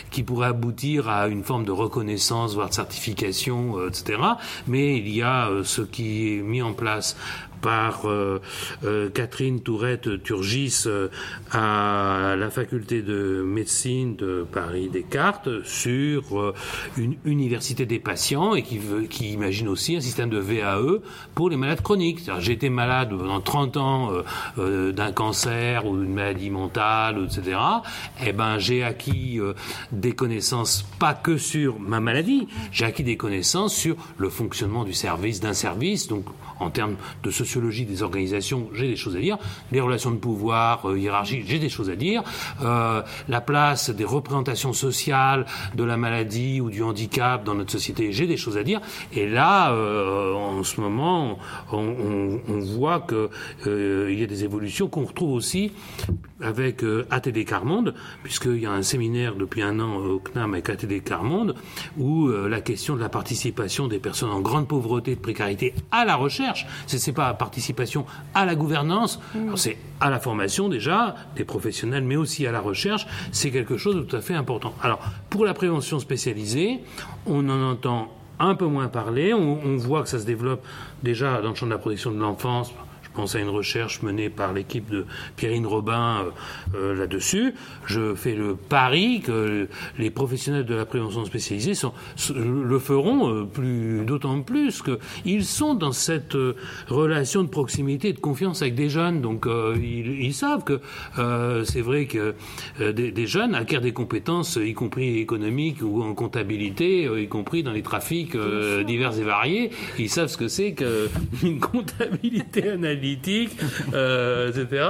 qui 0.09 0.23
pourrait 0.23 0.47
aboutir 0.47 1.09
à 1.09 1.27
une 1.27 1.43
forme 1.43 1.65
de 1.65 1.71
reconnaissance, 1.71 2.55
de 2.67 2.73
certification, 2.73 3.79
euh, 3.79 3.89
etc. 3.89 4.19
Mais 4.67 4.97
il 4.97 5.09
y 5.09 5.21
a 5.21 5.47
euh, 5.49 5.63
ce 5.63 5.81
qui 5.81 6.37
est 6.37 6.41
mis 6.41 6.61
en 6.61 6.73
place 6.73 7.15
par 7.63 8.01
euh, 8.05 8.41
euh, 8.83 9.09
Catherine 9.09 9.61
Tourette-Turgis 9.61 10.83
euh, 10.85 11.07
à 11.51 12.35
la 12.37 12.49
faculté 12.51 13.01
de 13.01 13.41
médecine 13.41 14.15
de 14.17 14.45
Paris 14.51 14.89
Descartes 14.89 15.63
sur 15.63 16.53
une 16.97 17.15
université 17.23 17.85
des 17.85 17.99
patients 17.99 18.53
et 18.53 18.63
qui 18.63 19.31
imagine 19.31 19.69
aussi 19.69 19.95
un 19.95 20.01
système 20.01 20.29
de 20.29 20.39
VAE 20.39 20.99
pour 21.33 21.49
les 21.49 21.55
malades 21.55 21.81
chroniques. 21.81 22.29
J'ai 22.39 22.51
été 22.51 22.69
malade 22.69 23.09
pendant 23.17 23.39
30 23.39 23.77
ans 23.77 24.11
d'un 24.57 25.11
cancer 25.13 25.85
ou 25.85 25.97
d'une 25.97 26.13
maladie 26.13 26.49
mentale, 26.49 27.23
etc. 27.23 27.57
Eh 28.25 28.33
ben, 28.33 28.57
j'ai 28.57 28.83
acquis 28.83 29.39
des 29.91 30.13
connaissances 30.13 30.85
pas 30.99 31.13
que 31.13 31.37
sur 31.37 31.79
ma 31.79 32.01
maladie, 32.01 32.47
j'ai 32.71 32.85
acquis 32.85 33.03
des 33.03 33.17
connaissances 33.17 33.73
sur 33.73 33.95
le 34.17 34.29
fonctionnement 34.29 34.83
du 34.83 34.93
service, 34.93 35.39
d'un 35.39 35.53
service, 35.53 36.07
donc 36.07 36.25
en 36.59 36.69
termes 36.69 36.95
de 37.23 37.31
sociologie 37.31 37.52
des 37.59 38.03
organisations, 38.03 38.69
j'ai 38.73 38.87
des 38.87 38.95
choses 38.95 39.15
à 39.15 39.19
dire. 39.19 39.37
Les 39.71 39.81
relations 39.81 40.11
de 40.11 40.17
pouvoir, 40.17 40.89
euh, 40.89 40.99
hiérarchie, 40.99 41.43
j'ai 41.45 41.59
des 41.59 41.69
choses 41.69 41.89
à 41.89 41.95
dire. 41.95 42.23
Euh, 42.61 43.01
la 43.27 43.41
place 43.41 43.89
des 43.89 44.05
représentations 44.05 44.73
sociales 44.73 45.45
de 45.75 45.83
la 45.83 45.97
maladie 45.97 46.61
ou 46.61 46.69
du 46.69 46.83
handicap 46.83 47.43
dans 47.43 47.55
notre 47.55 47.71
société, 47.71 48.11
j'ai 48.11 48.27
des 48.27 48.37
choses 48.37 48.57
à 48.57 48.63
dire. 48.63 48.81
Et 49.13 49.27
là, 49.27 49.71
euh, 49.71 50.33
en 50.33 50.63
ce 50.63 50.79
moment, 50.81 51.37
on, 51.71 52.39
voit 52.75 53.01
qu'il 53.01 53.29
euh, 53.67 54.13
y 54.13 54.23
a 54.23 54.27
des 54.27 54.43
évolutions 54.43 54.87
qu'on 54.87 55.05
retrouve 55.05 55.33
aussi 55.33 55.71
avec 56.43 56.83
euh, 56.83 57.05
ATD 57.09 57.45
Carmonde, 57.45 57.93
puisqu'il 58.23 58.59
y 58.59 58.65
a 58.65 58.71
un 58.71 58.83
séminaire 58.83 59.35
depuis 59.35 59.61
un 59.61 59.79
an 59.79 59.95
au 59.95 60.19
CNAM 60.19 60.53
avec 60.53 60.69
ATD 60.69 61.03
Carmonde, 61.03 61.55
où 61.97 62.27
la 62.27 62.61
question 62.61 62.95
de 62.95 63.01
la 63.01 63.09
participation 63.09 63.87
des 63.87 63.99
personnes 63.99 64.29
en 64.29 64.41
grande 64.41 64.67
pauvreté, 64.67 65.15
de 65.15 65.19
précarité 65.19 65.73
à 65.91 66.05
la 66.05 66.15
recherche, 66.15 66.65
ce 66.87 66.97
n'est 67.05 67.13
pas 67.13 67.27
la 67.27 67.33
participation 67.33 68.05
à 68.33 68.45
la 68.45 68.55
gouvernance, 68.55 69.19
mm. 69.35 69.55
c'est 69.55 69.77
à 69.99 70.09
la 70.09 70.19
formation 70.19 70.69
déjà 70.69 71.15
des 71.35 71.45
professionnels, 71.45 72.03
mais 72.03 72.15
aussi 72.15 72.45
à 72.45 72.51
la 72.51 72.59
recherche. 72.59 73.07
C'est 73.31 73.51
quelque 73.51 73.77
chose 73.77 73.95
de 73.95 74.01
tout 74.01 74.15
à 74.15 74.21
fait 74.21 74.33
important. 74.33 74.73
Alors, 74.81 74.99
pour 75.29 75.45
la 75.45 75.53
prévention 75.53 75.99
spécialisée, 75.99 76.79
on 77.25 77.47
en 77.49 77.71
entend 77.71 78.11
un 78.39 78.55
peu 78.55 78.65
moins 78.65 78.87
parler. 78.87 79.33
On, 79.33 79.59
on 79.63 79.77
voit 79.77 80.03
que 80.03 80.09
ça 80.09 80.19
se 80.19 80.25
développe 80.25 80.65
déjà 81.03 81.41
dans 81.41 81.49
le 81.49 81.55
champ 81.55 81.65
de 81.65 81.71
la 81.71 81.77
protection 81.77 82.11
de 82.11 82.19
l'enfance 82.19 82.73
pense 83.13 83.35
à 83.35 83.39
une 83.39 83.49
recherche 83.49 84.01
menée 84.01 84.29
par 84.29 84.53
l'équipe 84.53 84.89
de 84.89 85.05
Pierrine 85.35 85.65
Robin 85.65 86.25
euh, 86.25 86.31
euh, 86.75 86.95
là-dessus. 86.95 87.53
Je 87.85 88.15
fais 88.15 88.33
le 88.33 88.55
pari 88.55 89.21
que 89.21 89.67
les 89.97 90.09
professionnels 90.09 90.65
de 90.65 90.75
la 90.75 90.85
prévention 90.85 91.23
spécialisée 91.25 91.75
sont, 91.75 91.93
le 92.35 92.79
feront 92.79 93.29
euh, 93.29 93.43
plus, 93.43 94.03
d'autant 94.05 94.41
plus 94.41 94.81
qu'ils 94.81 95.45
sont 95.45 95.75
dans 95.75 95.91
cette 95.91 96.35
relation 96.87 97.43
de 97.43 97.49
proximité 97.49 98.09
et 98.09 98.13
de 98.13 98.19
confiance 98.19 98.61
avec 98.61 98.75
des 98.75 98.89
jeunes. 98.89 99.21
Donc 99.21 99.47
ils, 99.75 100.33
savent 100.33 100.63
que 100.63 100.81
c'est 101.65 101.81
vrai 101.81 102.05
que 102.05 102.33
des, 102.79 103.27
jeunes 103.27 103.53
acquièrent 103.53 103.81
des 103.81 103.93
compétences, 103.93 104.57
y 104.61 104.73
compris 104.73 105.19
économiques 105.19 105.81
ou 105.81 106.01
en 106.01 106.15
comptabilité, 106.15 107.07
y 107.21 107.27
compris 107.27 107.61
dans 107.63 107.71
les 107.71 107.83
trafics 107.83 108.35
divers 108.85 109.17
et 109.19 109.23
variés. 109.23 109.69
Ils 109.99 110.09
savent 110.09 110.27
ce 110.27 110.37
que 110.37 110.47
c'est 110.47 110.73
qu'une 110.73 111.59
comptabilité 111.71 112.69
analytique 112.69 113.02
politique, 113.03 113.51
euh, 113.93 114.49
etc. 114.49 114.85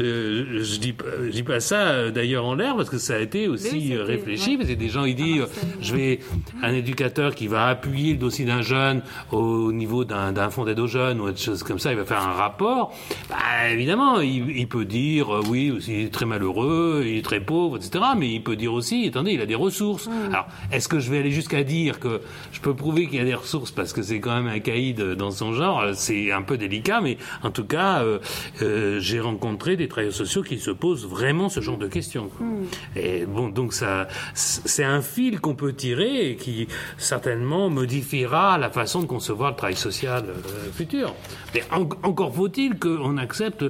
Euh, 0.00 0.62
je 0.62 0.78
dis, 0.78 0.94
je 1.24 1.30
dis 1.30 1.42
pas 1.42 1.60
ça 1.60 1.76
euh, 1.76 2.10
d'ailleurs 2.10 2.44
en 2.44 2.54
l'air 2.54 2.76
parce 2.76 2.90
que 2.90 2.98
ça 2.98 3.14
a 3.14 3.18
été 3.18 3.48
aussi 3.48 3.96
réfléchi. 3.96 4.58
Parce 4.58 4.68
que 4.68 4.74
des 4.74 4.88
gens 4.90 5.04
ils 5.06 5.14
disent, 5.14 5.46
je 5.80 5.96
vais 5.96 6.20
un 6.62 6.74
éducateur 6.74 7.34
qui 7.34 7.46
va 7.46 7.68
appuyer 7.68 8.12
le 8.12 8.18
dossier 8.18 8.44
d'un 8.44 8.60
jeune 8.60 9.00
au 9.32 9.72
niveau 9.72 10.04
d'un 10.04 10.50
fonds 10.50 10.66
d'aide 10.66 10.78
aux 10.78 10.86
jeunes 10.86 11.20
ou 11.20 11.24
autre 11.24 11.38
chose 11.38 11.62
comme 11.62 11.78
ça, 11.78 11.90
il 11.90 11.96
va 11.96 12.04
faire 12.04 12.22
un 12.22 12.32
rapport. 12.32 12.94
Bah, 13.30 13.36
évidemment, 13.70 14.20
il, 14.20 14.68
peut 14.68 14.84
dire 14.84 15.30
oui, 15.48 15.72
il 15.88 16.00
est 16.00 16.12
très 16.12 16.26
malheureux, 16.26 17.02
il 17.06 17.16
est 17.16 17.24
très 17.24 17.40
pauvre, 17.40 17.76
etc. 17.76 18.04
Mais 18.16 18.30
il 18.30 18.42
peut 18.42 18.56
dire 18.56 18.74
aussi, 18.74 19.06
attendez, 19.08 19.32
il 19.32 19.40
a 19.40 19.46
des 19.46 19.54
ressources. 19.54 20.08
Alors, 20.30 20.48
est-ce 20.70 20.88
que 20.88 20.98
je 20.98 21.10
vais 21.10 21.18
aller 21.18 21.30
jusqu'à 21.30 21.62
dire 21.62 21.98
que 21.98 22.20
je 22.52 22.60
peux 22.60 22.74
prouver 22.74 23.06
qu'il 23.06 23.18
y 23.18 23.22
a 23.22 23.24
des 23.24 23.34
ressources 23.34 23.70
parce 23.70 23.94
que 23.94 24.02
c'est 24.02 24.20
quand 24.20 24.34
même 24.34 24.48
un 24.48 24.58
caïd 24.58 25.00
dans 25.00 25.30
son 25.30 25.54
genre? 25.54 25.82
C'est 25.94 26.30
un 26.30 26.42
peu 26.42 26.58
délicat, 26.58 27.00
mais 27.00 27.16
en 27.42 27.50
tout 27.50 27.64
cas, 27.64 28.04
j'ai 28.60 29.20
rencontré 29.20 29.76
des 29.76 29.88
travailleurs 29.88 30.14
sociaux 30.14 30.42
qui 30.42 30.58
se 30.58 30.70
posent 30.70 31.06
vraiment 31.06 31.48
ce 31.48 31.60
genre 31.60 31.78
de 31.78 31.86
questions. 31.86 32.30
Hmm. 32.40 32.64
Et 32.96 33.26
bon, 33.26 33.48
donc 33.48 33.72
ça, 33.72 34.08
c'est 34.34 34.84
un 34.84 35.02
fil 35.02 35.40
qu'on 35.40 35.54
peut 35.54 35.72
tirer 35.72 36.30
et 36.30 36.36
qui 36.36 36.68
certainement 36.96 37.70
modifiera 37.70 38.58
la 38.58 38.70
façon 38.70 39.02
de 39.02 39.06
concevoir 39.06 39.50
le 39.50 39.56
travail 39.56 39.76
social 39.76 40.24
futur. 40.72 41.14
Mais 41.54 41.62
encore 42.02 42.34
faut-il 42.34 42.78
qu'on 42.78 43.16
accepte 43.16 43.64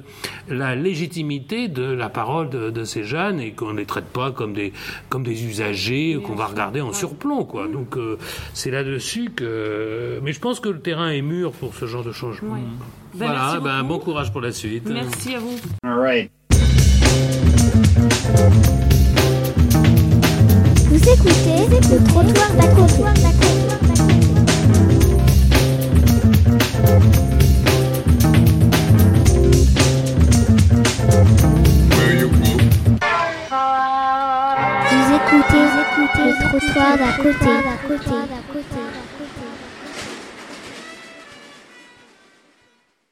la 0.47 0.75
légitimité 0.75 1.67
de 1.67 1.83
la 1.83 2.09
parole 2.09 2.49
de, 2.49 2.83
ces 2.83 3.03
jeunes 3.03 3.39
et 3.39 3.51
qu'on 3.51 3.73
ne 3.73 3.79
les 3.79 3.85
traite 3.85 4.05
pas 4.05 4.31
comme 4.31 4.53
des, 4.53 4.73
comme 5.09 5.23
des 5.23 5.45
usagers 5.45 6.19
qu'on 6.23 6.35
va 6.35 6.47
regarder 6.47 6.81
en 6.81 6.93
surplomb. 6.93 7.43
Quoi. 7.43 7.67
Donc 7.67 7.97
euh, 7.97 8.17
c'est 8.53 8.71
là-dessus 8.71 9.31
que... 9.35 10.19
Mais 10.23 10.33
je 10.33 10.39
pense 10.39 10.59
que 10.59 10.69
le 10.69 10.79
terrain 10.79 11.09
est 11.09 11.21
mûr 11.21 11.51
pour 11.51 11.75
ce 11.75 11.85
genre 11.85 12.03
de 12.03 12.11
changement. 12.11 12.57
Ben, 13.13 13.27
voilà, 13.27 13.59
ben, 13.59 13.83
bon 13.83 13.99
courage 13.99 14.31
pour 14.31 14.41
la 14.41 14.51
suite. 14.51 14.87
Merci 14.87 15.35
à 15.35 15.39
vous. 15.39 15.57
Vous 20.89 21.09
écoutez 21.09 21.67
le 21.69 22.03
trottoir 22.07 22.53
d'à 22.55 22.67
côté. 22.67 23.03
Vous 34.91 35.15
écoutez, 35.15 35.63
vous 35.63 35.79
écoutez 35.81 36.25
le 36.25 36.33
trottoir 36.59 36.97
d'à 36.97 37.11
côté. 37.87 38.48